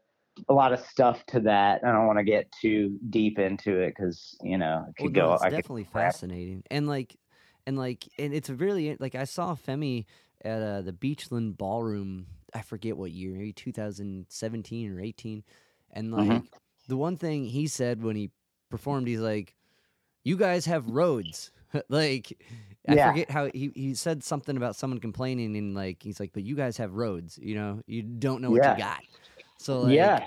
[0.49, 1.83] a lot of stuff to that.
[1.85, 5.15] I don't want to get too deep into it because you know it Well, could
[5.15, 5.33] no, go.
[5.33, 6.15] it's I could definitely crap.
[6.15, 7.17] fascinating, and like,
[7.67, 10.07] and like, and it's really like I saw Femi
[10.45, 12.27] at uh, the Beachland Ballroom.
[12.55, 15.45] I forget what year, maybe 2017 or 18,
[15.93, 16.47] and like Mhm.
[16.89, 18.31] The one thing he said when he
[18.71, 19.55] performed, he's like,
[20.25, 21.51] "You guys have roads."
[21.89, 22.37] like,
[22.89, 23.11] I Yeah.
[23.11, 26.57] forget how he he said something about someone complaining, and like he's like, "But you
[26.57, 27.39] guys have roads.
[27.41, 28.73] You know, you don't know what Yeah.
[28.73, 29.01] you got."
[29.59, 30.27] So like, yeah,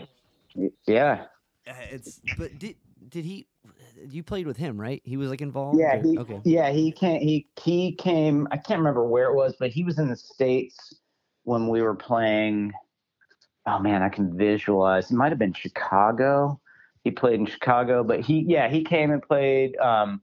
[0.87, 1.25] yeah,
[1.67, 2.75] uh, it's but did
[3.09, 3.47] did he?
[4.09, 5.01] You played with him, right?
[5.05, 5.79] He was like involved.
[5.79, 5.95] yeah.
[5.97, 6.41] or- He, okay.
[6.43, 7.21] yeah, he came.
[7.21, 8.47] He he came.
[8.51, 10.95] I can't remember where it was, but he was in the states
[11.43, 12.73] when we were playing.
[13.65, 15.09] Oh man, I can visualize.
[15.11, 16.59] It might have been Chicago.
[17.03, 19.77] He played in Chicago, but he yeah he came and played.
[19.77, 20.21] Um,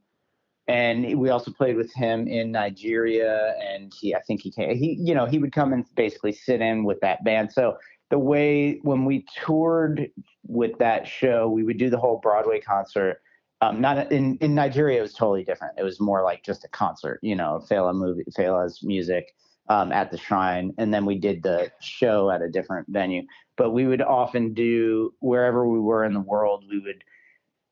[0.68, 4.76] and we also played with him in Nigeria, and he I think he came.
[4.76, 7.52] He you know he would come and basically sit in with that band.
[7.52, 7.76] So
[8.10, 10.10] the way when we toured
[10.46, 13.22] with that show, we would do the whole Broadway concert.
[13.62, 15.78] Um, not in in Nigeria, it was totally different.
[15.78, 19.34] It was more like just a concert, you know, Fela movie, Fela's music
[19.70, 23.22] um, at the Shrine, and then we did the show at a different venue.
[23.56, 27.04] But we would often do wherever we were in the world, we would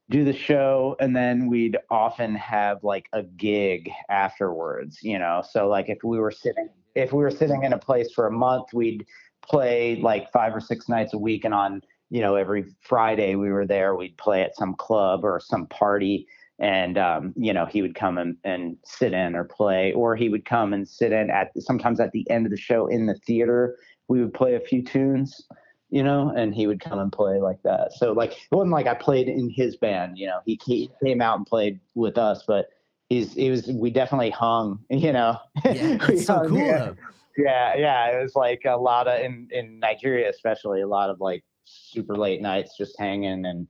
[0.09, 5.43] do the show, and then we'd often have like a gig afterwards, you know.
[5.51, 8.33] So like if we were sitting if we were sitting in a place for a
[8.33, 9.05] month, we'd
[9.43, 13.51] play like five or six nights a week, and on you know every Friday we
[13.51, 16.29] were there, we'd play at some club or some party,
[16.59, 20.29] and um, you know he would come and, and sit in or play, or he
[20.29, 23.15] would come and sit in at sometimes at the end of the show in the
[23.27, 23.77] theater.
[24.09, 25.47] We would play a few tunes,
[25.91, 27.93] you know, and he would come and play like that.
[27.93, 30.41] So like it wasn't like I played in his band, you know.
[30.47, 32.71] He, he came out and played with us, but
[33.09, 35.39] he's it was we definitely hung, you know.
[35.65, 36.93] Yeah, We so hung, cool yeah.
[37.37, 41.21] Yeah, yeah, it was like a lot of in in Nigeria, especially a lot of
[41.21, 43.47] like super late nights just hanging.
[43.47, 43.69] And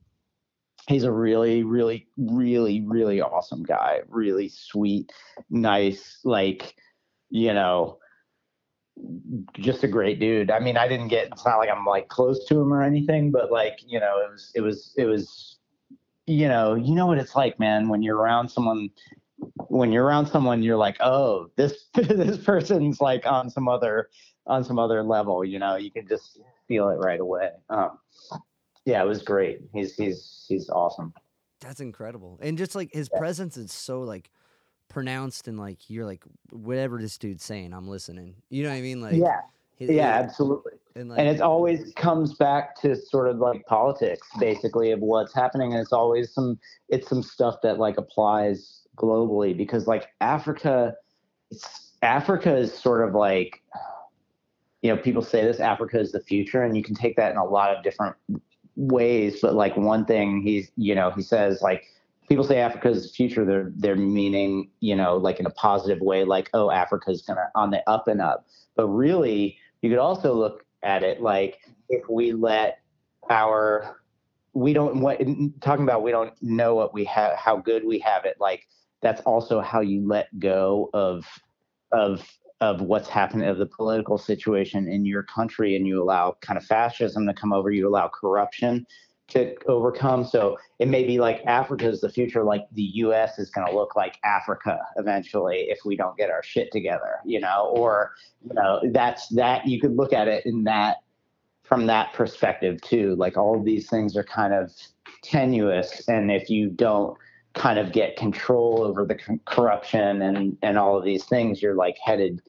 [0.88, 4.00] he's a really, really, really, really awesome guy.
[4.08, 5.12] Really sweet,
[5.50, 6.74] nice, like
[7.30, 7.98] you know,
[9.52, 10.50] just a great dude.
[10.50, 11.28] I mean, I didn't get.
[11.32, 14.30] It's not like I'm like close to him or anything, but like you know, it
[14.30, 15.58] was, it was, it was,
[16.26, 18.90] you know, you know what it's like, man, when you're around someone
[19.68, 24.08] when you're around someone you're like oh this this person's like on some other
[24.48, 27.98] on some other level you know you can just feel it right away um
[28.88, 29.60] yeah it was great.
[29.72, 31.12] He's he's he's awesome.
[31.60, 32.38] That's incredible.
[32.40, 34.30] And just like his presence is so like
[34.88, 38.36] pronounced and like you're like whatever this dude's saying, I'm listening.
[38.48, 39.02] You know what I mean?
[39.02, 39.40] Like yeah.
[39.76, 40.14] his- yeah.
[40.14, 40.72] absolutely.
[40.96, 45.34] And like and it always comes back to sort of like politics basically of what's
[45.34, 45.72] happening.
[45.72, 46.58] And it's always some
[46.88, 50.92] it's some stuff that like applies globally because like africa
[51.52, 53.62] it's africa is sort of like
[54.82, 57.38] you know people say this africa is the future and you can take that in
[57.38, 58.16] a lot of different
[58.78, 61.84] ways but like one thing he's you know he says like
[62.28, 66.00] people say africa is the future they're they're meaning you know like in a positive
[66.00, 68.46] way like oh africa's gonna on the up and up.
[68.76, 71.58] But really you could also look at it like
[71.88, 72.78] if we let
[73.28, 74.00] our
[74.52, 75.20] we don't what
[75.60, 78.68] talking about we don't know what we have how good we have it like
[79.02, 81.26] that's also how you let go of
[81.90, 82.24] of
[82.60, 86.64] of what's happening of the political situation in your country and you allow kind of
[86.64, 88.86] fascism to come over you allow corruption
[89.28, 90.24] to overcome.
[90.24, 93.74] So it may be like africa is the future like the us is going to
[93.74, 97.72] look like africa eventually if we don't get our shit together you know?
[97.74, 98.12] Or
[98.44, 100.96] you know that's that you could look at it in that
[101.62, 103.14] from that perspective too.
[103.16, 104.72] Like all of these things are kind of
[105.22, 107.16] tenuous and if you don't
[107.54, 111.96] kind of get control over the corruption and and all of these things you're like
[112.02, 112.40] headed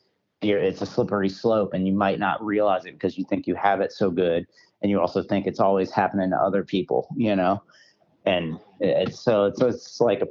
[0.42, 3.82] it's a slippery slope and you might not realize it because you think you have
[3.82, 4.48] it so good
[4.82, 7.62] and you also think it's always happening to other people you know?
[8.26, 10.28] And it's so it's, it's like a,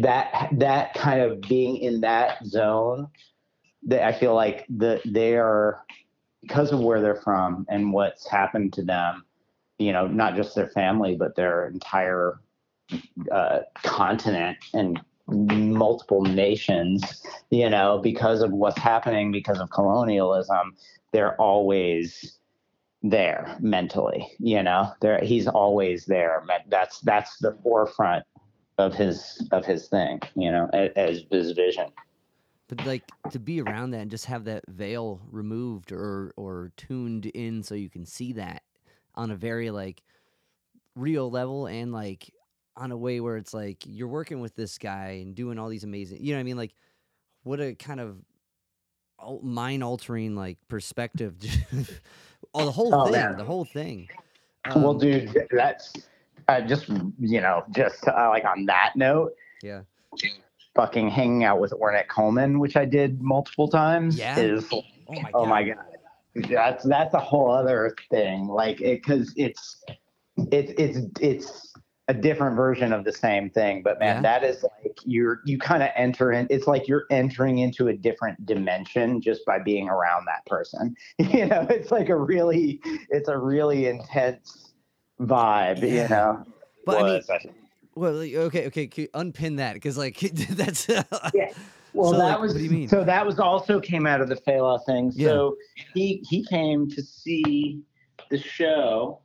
[0.00, 3.08] that that kind of being in that zone
[3.86, 5.84] that i feel like the they are
[6.42, 9.24] because of where they're from and what's happened to them
[9.78, 12.40] you know not just their family but their entire
[13.32, 20.74] uh, continent and multiple nations, you know, because of what's happening because of colonialism,
[21.12, 22.38] they're always
[23.02, 24.92] there mentally, you know.
[25.00, 26.42] There he's always there.
[26.68, 28.24] That's that's the forefront
[28.78, 31.86] of his of his thing, you know, as his vision.
[32.68, 37.26] But like to be around that and just have that veil removed or or tuned
[37.26, 38.62] in so you can see that
[39.14, 40.02] on a very like
[40.96, 42.32] real level and like
[42.76, 45.84] on a way where it's like you're working with this guy and doing all these
[45.84, 46.56] amazing, you know what I mean?
[46.56, 46.74] Like,
[47.42, 48.16] what a kind of
[49.42, 51.36] mind altering like perspective.
[52.54, 53.36] oh, the whole oh, thing, man.
[53.36, 54.08] the whole thing.
[54.70, 55.92] Um, well, dude, that's
[56.48, 59.32] uh, just you know, just uh, like on that note.
[59.62, 59.82] Yeah.
[60.74, 64.18] Fucking hanging out with Ornette Coleman, which I did multiple times.
[64.18, 64.38] Yeah.
[64.38, 65.30] Is oh my god.
[65.34, 65.84] Oh my god.
[66.34, 68.48] That's that's a whole other thing.
[68.48, 69.82] Like it because it's
[70.36, 71.73] it's it's it's
[72.08, 74.22] a different version of the same thing but man yeah.
[74.22, 77.94] that is like you're you kind of enter in it's like you're entering into a
[77.94, 82.80] different dimension just by being around that person you know it's like a really
[83.10, 84.74] it's a really intense
[85.20, 86.02] vibe yeah.
[86.02, 86.44] you know
[86.84, 87.54] but was, I mean,
[87.94, 90.18] well okay okay unpin that because like
[90.50, 91.02] that's yeah
[91.94, 92.88] well so, that like, was what do you mean?
[92.88, 95.28] so that was also came out of the Fela thing yeah.
[95.28, 95.56] so
[95.94, 97.80] he he came to see
[98.30, 99.20] the show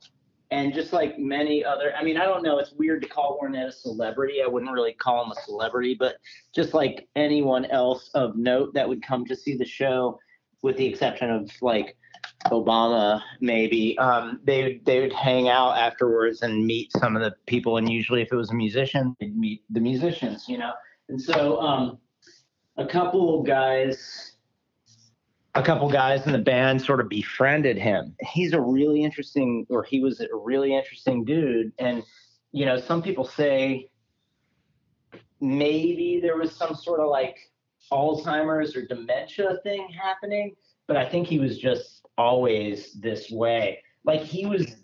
[0.50, 3.68] and just like many other i mean i don't know it's weird to call Ornette
[3.68, 4.42] a celebrity.
[4.42, 6.16] I wouldn't really call him a celebrity but
[6.54, 10.18] just like anyone else of note that would come to see the show
[10.62, 11.96] with the exception of like
[12.46, 17.76] obama maybe um, they they would hang out afterwards and meet some of the people.
[17.76, 20.72] And usually if it was a musician they'd meet the musicians you know?
[21.08, 21.98] And so um,
[22.76, 24.36] a couple of guys
[25.54, 28.14] a couple guys in the band sort of befriended him.
[28.20, 31.72] He's a really interesting, or he was a really interesting dude.
[31.78, 32.02] And,
[32.52, 33.88] you know, some people say
[35.40, 37.36] maybe there was some sort of like
[37.92, 40.54] Alzheimer's or dementia thing happening,
[40.86, 43.82] but I think he was just always this way.
[44.04, 44.76] Like he was,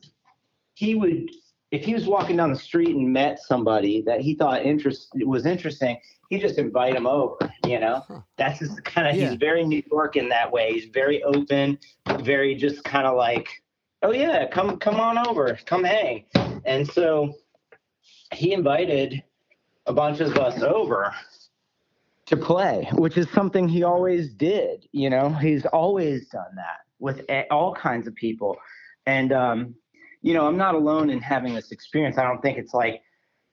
[0.74, 1.30] he would,
[1.70, 5.46] if he was walking down the street and met somebody that he thought interest was
[5.46, 5.98] interesting,
[6.30, 7.38] he just invite him over.
[7.64, 8.20] You know, huh.
[8.36, 9.30] that's just kind of yeah.
[9.30, 10.72] he's very New York in that way.
[10.72, 11.78] He's very open,
[12.20, 13.48] very just kind of like,
[14.02, 16.24] oh yeah, come come on over, come hang.
[16.64, 17.34] And so
[18.32, 19.22] he invited
[19.86, 21.14] a bunch of us over
[22.26, 24.88] to play, which is something he always did.
[24.92, 28.56] You know, he's always done that with all kinds of people.
[29.06, 29.74] And um,
[30.26, 32.18] you know, I'm not alone in having this experience.
[32.18, 33.00] I don't think it's like,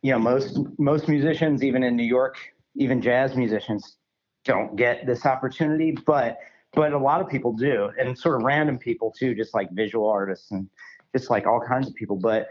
[0.02, 2.36] you know, most most musicians, even in New York,
[2.76, 3.98] even jazz musicians
[4.44, 6.40] don't get this opportunity, but
[6.74, 10.10] but a lot of people do, and sort of random people too, just like visual
[10.10, 10.68] artists and
[11.16, 12.16] just like all kinds of people.
[12.16, 12.48] But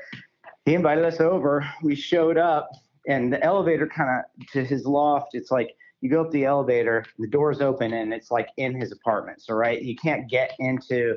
[0.67, 1.69] he invited us over.
[1.83, 2.71] We showed up,
[3.09, 5.35] and the elevator kind of to his loft.
[5.35, 8.93] It's like you go up the elevator, the doors open, and it's like in his
[8.93, 9.43] apartment.
[9.43, 11.17] So right, you can't get into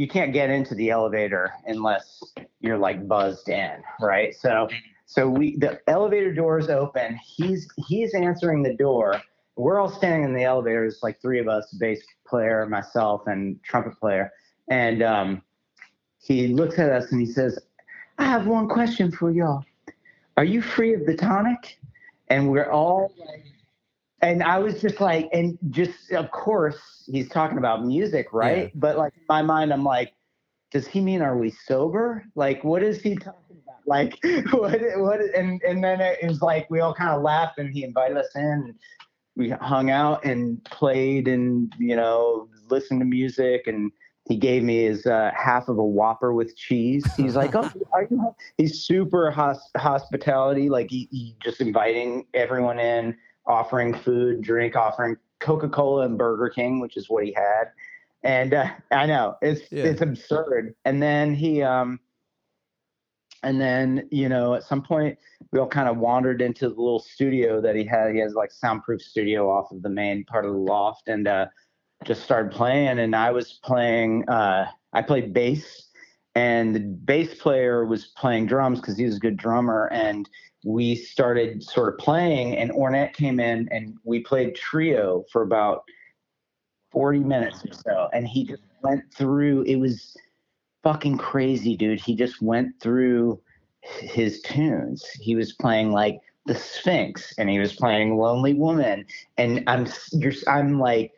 [0.00, 2.22] you can't get into the elevator unless
[2.62, 4.34] you're like buzzed in, right?
[4.34, 4.66] So
[5.04, 7.16] so we the elevator doors open.
[7.22, 9.20] He's he's answering the door.
[9.56, 10.86] We're all standing in the elevator.
[10.86, 14.32] It's like three of us: bass player, myself, and trumpet player.
[14.70, 15.42] And um,
[16.18, 17.58] he looks at us and he says,
[18.16, 19.66] "I have one question for y'all.
[20.38, 21.78] Are you free of the tonic?"
[22.28, 23.44] And we're all like,
[24.22, 28.64] and I was just like, and just of course he's talking about music, right?
[28.64, 28.70] Yeah.
[28.74, 30.12] But like in my mind, I'm like,
[30.70, 32.24] does he mean are we sober?
[32.34, 33.56] Like, what is he talking?
[33.62, 33.76] About?
[33.86, 34.18] Like
[34.50, 34.80] what?
[34.96, 35.20] What?
[35.34, 38.28] And and then it was like we all kind of laughed, and he invited us
[38.34, 38.42] in.
[38.42, 38.74] And
[39.36, 43.90] we hung out and played, and you know, listened to music, and
[44.28, 47.04] he gave me his uh, half of a Whopper with cheese.
[47.16, 52.78] He's like, "Oh, are you?" He's super hosp- hospitality, like he, he just inviting everyone
[52.78, 53.16] in,
[53.46, 57.72] offering food, drink, offering Coca Cola and Burger King, which is what he had.
[58.22, 59.84] And uh, I know it's Yeah.
[59.84, 60.74] it's absurd.
[60.84, 61.98] And then he, um,
[63.42, 65.18] and then you know, at some point
[65.52, 68.12] we all kind of wandered into the little studio that he had.
[68.12, 71.46] He has like soundproof studio off of the main part of the loft, and uh,
[72.04, 72.98] just started playing.
[72.98, 74.28] And I was playing.
[74.28, 75.88] Uh, I played bass,
[76.34, 79.88] and the bass player was playing drums because he was a good drummer.
[79.92, 80.28] And
[80.64, 85.84] we started sort of playing, and Ornette came in, and we played trio for about
[86.90, 88.08] forty minutes or so.
[88.12, 89.62] And he just went through.
[89.62, 90.16] It was
[90.82, 92.00] fucking crazy, dude.
[92.00, 93.40] He just went through
[93.82, 95.04] his tunes.
[95.20, 99.06] He was playing like the Sphinx, and he was playing Lonely Woman,
[99.38, 99.86] and I'm
[100.46, 101.12] I'm like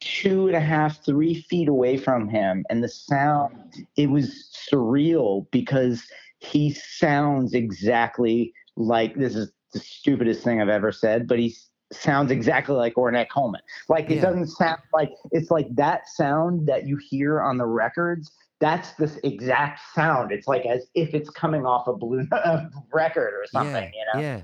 [0.00, 5.46] two and a half, three feet away from him, and the sound it was surreal
[5.50, 6.02] because
[6.40, 11.54] he sounds exactly like this is the stupidest thing I've ever said, but he
[11.92, 13.60] sounds exactly like Ornette Coleman.
[13.88, 14.22] Like it Yeah.
[14.22, 18.32] doesn't sound like it's like that sound that you hear on the records.
[18.60, 20.30] That's this exact sound.
[20.30, 22.26] It's like as if it's coming off a blue
[22.92, 24.20] record or something, yeah, you know.
[24.20, 24.40] yeah.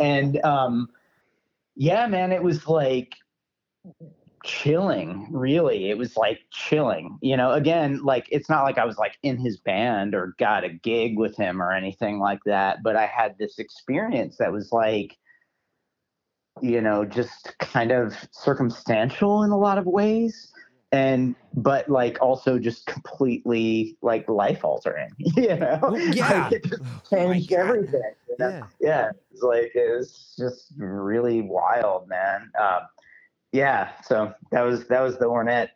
[0.00, 0.88] And um,
[1.76, 3.14] yeah, man, it was like
[4.44, 5.28] chilling.
[5.32, 7.18] Really, it was like chilling.
[7.22, 10.64] You know, again, like it's not like I was like in his band or got
[10.64, 14.72] a gig with him or anything like that, but I had this experience that was
[14.72, 15.16] like
[16.62, 20.52] you know, just kind of circumstantial in a lot of ways.
[20.92, 25.78] And but like also just completely like life altering, you know?
[25.82, 26.44] Well, yeah.
[26.44, 27.60] Like, it just Oh changed God.
[27.60, 28.12] everything.
[28.28, 28.50] You know?
[28.50, 28.66] Yeah.
[28.80, 32.50] yeah, it's like it was just really wild, man.
[32.60, 32.80] Um,
[33.54, 35.68] yeah, so that was that was the Ornette,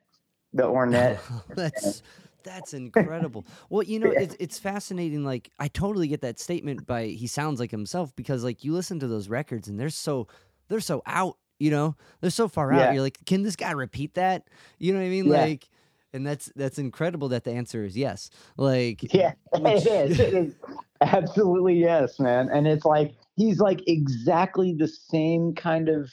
[0.52, 1.20] the Ornette.
[1.54, 2.02] that's
[2.42, 3.46] that's incredible.
[3.70, 4.20] Well, you know, Yeah.
[4.22, 5.24] it's it's fascinating.
[5.24, 8.98] Like, I totally get that statement by he sounds like himself because, like, you listen
[8.98, 10.26] to those records and they're so
[10.66, 11.36] they're so out.
[11.60, 12.78] You know, they're so far out.
[12.80, 12.92] Yeah.
[12.94, 14.48] You're like, can this guy repeat that?
[14.78, 15.26] You know what I mean?
[15.26, 15.40] Yeah.
[15.42, 15.68] Like,
[16.12, 18.28] and that's that's incredible that the answer is yes.
[18.56, 20.18] Like, Yeah, it is.
[20.18, 20.54] It is
[21.00, 22.48] absolutely yes, man.
[22.52, 26.10] And it's like he's like exactly the same kind of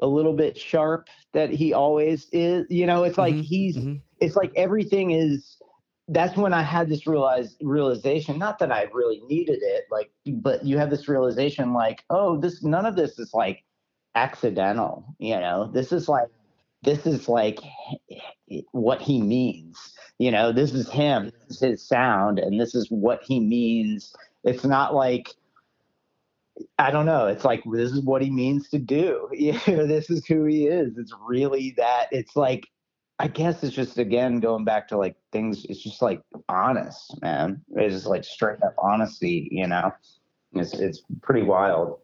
[0.00, 2.66] a little bit sharp that he always is.
[2.70, 4.02] You know, it's like Mhm, he's mhm.
[4.20, 5.56] it's like everything is
[6.08, 10.64] that's when I had this realize realization, not that I really needed it, like but
[10.64, 13.64] you have this realization like, oh, this none of this is like
[14.14, 15.70] accidental, you know.
[15.72, 16.28] This is like
[16.82, 17.58] this is like
[18.72, 19.76] what he means.
[20.18, 24.12] You know, this is him, this is his sound, and this is what he means.
[24.44, 25.28] It's not like
[26.78, 27.26] I don't know.
[27.26, 29.28] It's like this is what he means to do.
[29.66, 30.96] This is who he is.
[30.98, 32.08] It's really that.
[32.10, 32.66] It's like
[33.18, 35.64] I guess it's just again going back to like things.
[35.66, 37.62] It's just like honest, man.
[37.74, 39.48] It's just like straight up honesty.
[39.50, 39.92] You know,
[40.52, 41.98] it's it's pretty wild.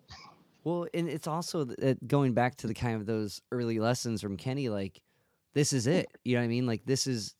[0.65, 1.67] Well, and it's also
[2.07, 5.03] going back to the kind of those early lessons from Kenny, like
[5.55, 6.09] this is it.
[6.25, 6.67] You know what I mean?
[6.67, 7.35] Like this is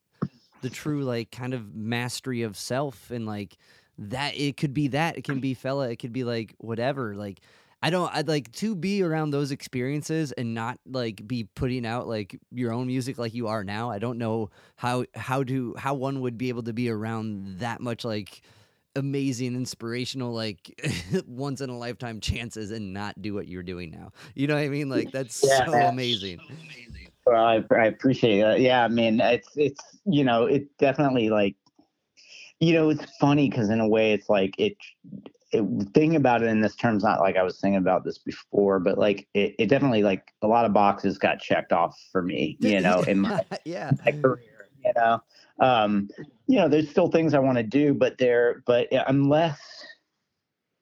[0.61, 3.57] the true like kind of mastery of self and like
[3.99, 7.41] that it could be that it can be Fela it could be like whatever like
[7.83, 12.09] i don't i'd like to be around those experiences and not like be putting out
[12.09, 15.95] like your own music like you are now i don't know how how to how
[15.95, 18.43] one would be able to be around that much like
[18.97, 20.81] amazing inspirational like
[21.27, 24.63] once in a lifetime chances and not do what you're doing now you know what
[24.63, 25.89] i mean like that's Yeah, so man.
[25.89, 26.41] amazing
[27.27, 28.61] Well, I, I appreciate that.
[28.61, 31.55] Yeah, I mean, it's it's you know, it definitely like,
[32.63, 34.77] you know, it's funny because in a way, it's like it.
[35.55, 35.63] It,
[35.93, 38.97] thinking about it in this terms, not like I was thinking about this before, but
[38.97, 42.81] like it, it definitely like a lot of boxes got checked off for me, you
[42.81, 44.53] know, in my yeah my career
[44.85, 45.23] you know
[45.61, 46.09] um
[46.47, 49.87] you know there's still things i want to do but there but yeah, i'm less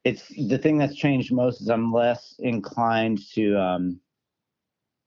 [0.04, 4.00] it's the thing that's changed most is i'm less inclined to um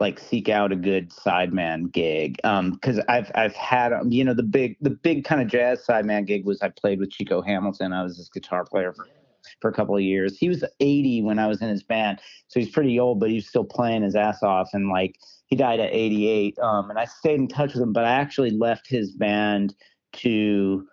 [0.04, 2.40] like seek out a good sideman gig.
[2.44, 5.84] Um because i've i've had um, you know the big the big kind of jazz
[5.88, 7.94] sideman gig was i played with chico hamilton.
[7.94, 9.08] I was his guitar player for
[9.60, 10.38] for a couple of years.
[10.38, 12.20] He was 80 when i was in his band
[12.50, 15.16] so he's pretty old but he's still playing his ass off and like
[15.48, 18.52] he died at 88 um, and i stayed in touch with him but i actually
[18.52, 19.74] left his band
[20.14, 20.86] to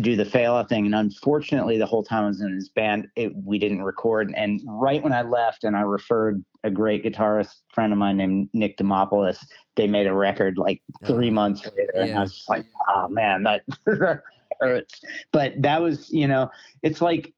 [0.00, 3.32] do the Fela thing and unfortunately the whole time i was in his band it,
[3.44, 4.32] we didn't record.
[4.36, 8.50] And right when i left and i referred a great guitarist friend of mine named
[8.52, 9.38] nick demopoulos
[9.76, 11.32] they made a record like three oh.
[11.32, 13.62] months later and i was just like oh man that
[14.60, 15.00] hurts.
[15.32, 16.50] But that was you know
[16.82, 17.32] it's like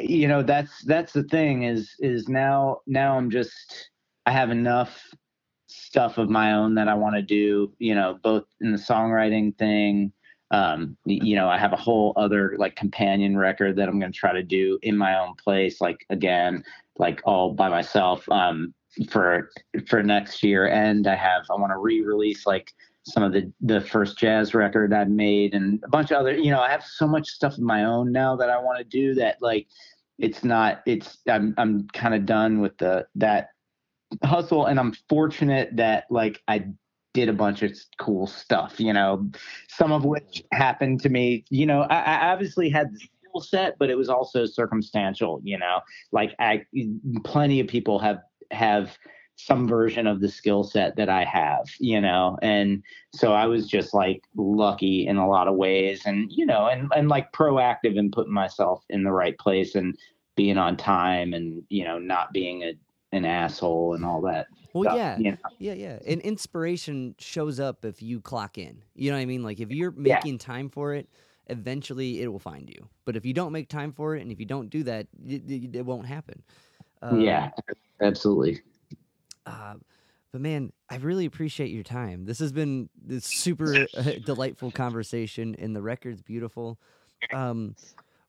[0.00, 3.90] you know that's that's the thing is is now now i'm just
[4.26, 5.00] i have enough
[5.74, 9.56] stuff of my own that I want to do, you know, both in the songwriting
[9.56, 10.12] thing.
[10.50, 14.18] Um, you know, I have a whole other like companion record that I'm going to
[14.18, 16.64] try to do in my own place, like again,
[16.98, 18.74] like all by myself um,
[19.10, 19.50] for
[19.88, 20.68] for next year.
[20.68, 22.72] And I have I want to re-release like
[23.04, 26.36] some of the the first jazz record I've made and a bunch of other.
[26.36, 28.84] You know, I have so much stuff of my own now that I want to
[28.84, 29.66] do that like
[30.18, 33.48] it's not it's I'm I'm kind of done with the that
[34.22, 36.66] hustle and I'm fortunate that like I
[37.14, 39.26] did a bunch of cool stuff, you know,
[39.68, 43.78] some of which happened to me, you know, I, I obviously had the skill set,
[43.78, 45.80] but it was also circumstantial, you know,
[46.12, 46.66] like I,
[47.24, 48.18] plenty of people have,
[48.50, 48.98] have
[49.36, 52.82] some version of the skill set that I have, you know, and
[53.14, 56.90] so I was just like lucky in a lot of ways and, you know, and,
[56.96, 59.96] and like proactive in putting myself in the right place and
[60.36, 62.74] being on time and, you know, not being a,
[63.14, 64.46] an asshole and all that.
[64.72, 65.36] Well, stuff, yeah, you know?
[65.58, 65.98] yeah, yeah.
[66.06, 68.82] And inspiration shows up if you clock in.
[68.94, 69.42] You know what I mean?
[69.42, 70.14] Like if you're Yeah.
[70.16, 71.08] making time for it,
[71.46, 72.88] eventually it will find you.
[73.04, 75.48] But if you don't make time for it, and if you don't do that, it,
[75.48, 76.42] it, it won't happen.
[77.02, 77.50] Um, yeah,
[78.00, 78.62] absolutely.
[79.46, 79.74] Uh,
[80.32, 82.24] but man, I really appreciate your time.
[82.24, 86.80] This has been this super uh, delightful conversation, and the record's beautiful.
[87.32, 87.76] Um,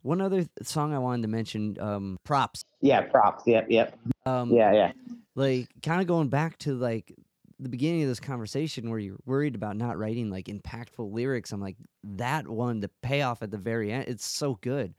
[0.05, 2.63] one other th- song I wanted to mention, um, props.
[2.79, 3.43] Yeah, props.
[3.47, 3.97] Yep, yep.
[4.27, 4.91] Um, Yeah, yeah.
[5.33, 7.11] like kind of going back to like
[7.59, 11.61] the beginning of this conversation where you're worried about not writing like impactful lyrics i'm
[11.61, 14.93] like that one the payoff at the very end it's so good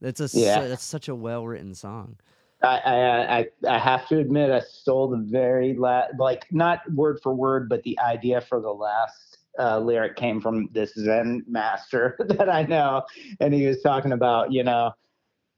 [0.00, 0.68] that's a Yeah.
[0.68, 2.16] that's such a well written song
[2.62, 7.20] I, I I I have to admit I stole the very last, like not word
[7.22, 9.27] for word, but the idea for the last
[9.58, 13.02] uh, lyric came from this Zen master that I know,
[13.40, 14.92] and he was talking about, you know,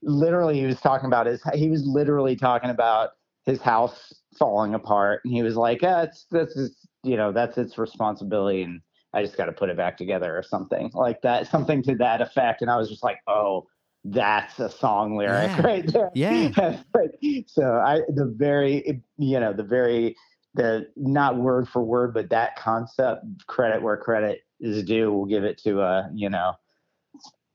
[0.03, 3.11] literally he was talking about his, he was literally talking about
[3.45, 7.59] his house falling apart, and he was like, yeah, it's this is, you know, that's
[7.59, 8.81] its responsibility, and
[9.13, 12.21] I just got to put it back together or something like that, something to that
[12.21, 13.67] effect, and I was just like, oh.
[14.03, 15.61] That's a song lyric Yeah.
[15.61, 16.11] right there.
[16.15, 16.79] Yeah.
[17.49, 20.17] So I the very you know the very
[20.55, 25.45] the not word for word but that concept credit where credit is due we'll give
[25.45, 26.53] it to uh you know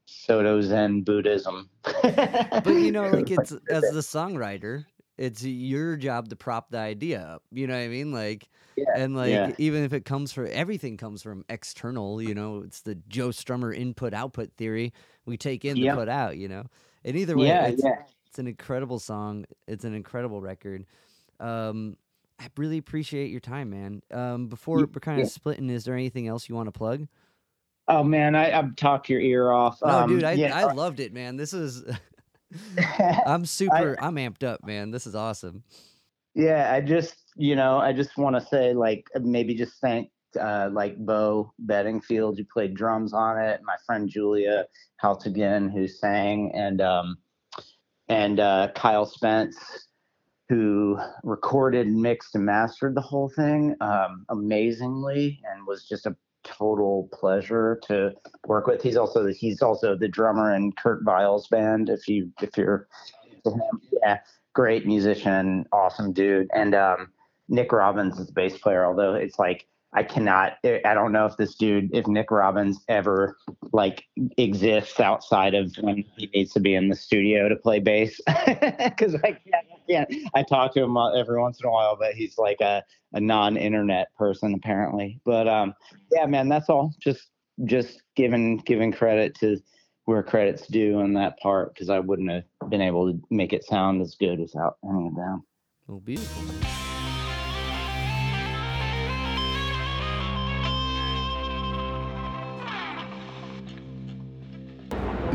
[0.08, 1.70] Soto Zen Buddhism.
[1.84, 4.86] but you know like it's as the songwriter
[5.18, 8.86] it's your job to prop the idea up you know what i mean like Yeah,
[8.96, 9.52] and like yeah.
[9.58, 13.76] even if it comes from everything comes from external you know it's the joe strummer
[13.76, 14.94] input output theory
[15.26, 16.64] we take in to put out you know
[17.06, 18.02] and either way yeah, it's, yeah.
[18.36, 19.46] It's an incredible song.
[19.66, 20.86] It's an incredible record.
[21.40, 21.96] Um,
[22.40, 24.02] I really appreciate your time, man.
[24.12, 27.08] Um, before Ye- we're kind of splitting, is there anything else you want to plug?
[27.88, 29.80] Oh man, I, I've talked your ear off.
[29.84, 31.38] No, um, dude, I, you I loved it, man.
[31.38, 31.84] This is
[33.26, 33.96] I'm super.
[34.02, 34.92] I'm amped up, man.
[34.92, 35.64] This is awesome.
[36.34, 40.10] yeah, I just you know I just want to say like maybe just thank
[40.40, 44.66] uh, like Bo Bedingfield who played drums on it, my friend Julia
[45.02, 47.18] Haltigan who sang, and um,
[48.10, 49.88] and uh, Kyle Spence
[50.50, 57.10] who recorded, mixed, and mastered the whole thing um, amazingly, and was just a total
[57.12, 58.14] pleasure to
[58.46, 58.82] work with.
[58.82, 61.90] He's also he's also the drummer in Kurt Vile's band.
[61.90, 62.88] If you if you're
[64.04, 64.20] yeah,
[64.54, 67.10] great musician, awesome dude, and um,
[67.50, 68.86] Nick Robbins is the bass player.
[68.86, 73.38] Although it's like I cannot, I don't know if this dude, if Nick Robbins ever
[73.72, 74.04] like
[74.38, 79.16] exists outside of when he needs to be in the studio to play bass, because
[79.16, 80.14] I can't, can't.
[80.34, 82.84] I talk to him uh, every once in a while, but he's like a,
[83.14, 85.20] a non-internet person apparently.
[85.26, 85.74] But um,
[86.12, 86.94] yeah, man, that's all.
[87.00, 87.30] Just
[87.64, 89.58] just giving giving credit to
[90.06, 93.64] where credit's due on that part because I wouldn't have been able to make it
[93.64, 95.44] sound as good without any of them.
[96.04, 96.75] Beautiful.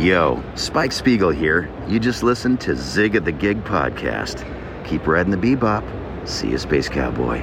[0.00, 1.70] Yo, Spike Spiegel here.
[1.86, 4.46] You just listened to Zig of the Gig podcast.
[4.86, 5.84] Keep riding the bebop.
[6.26, 7.42] See you, Space Cowboy.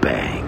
[0.00, 0.41] Bang.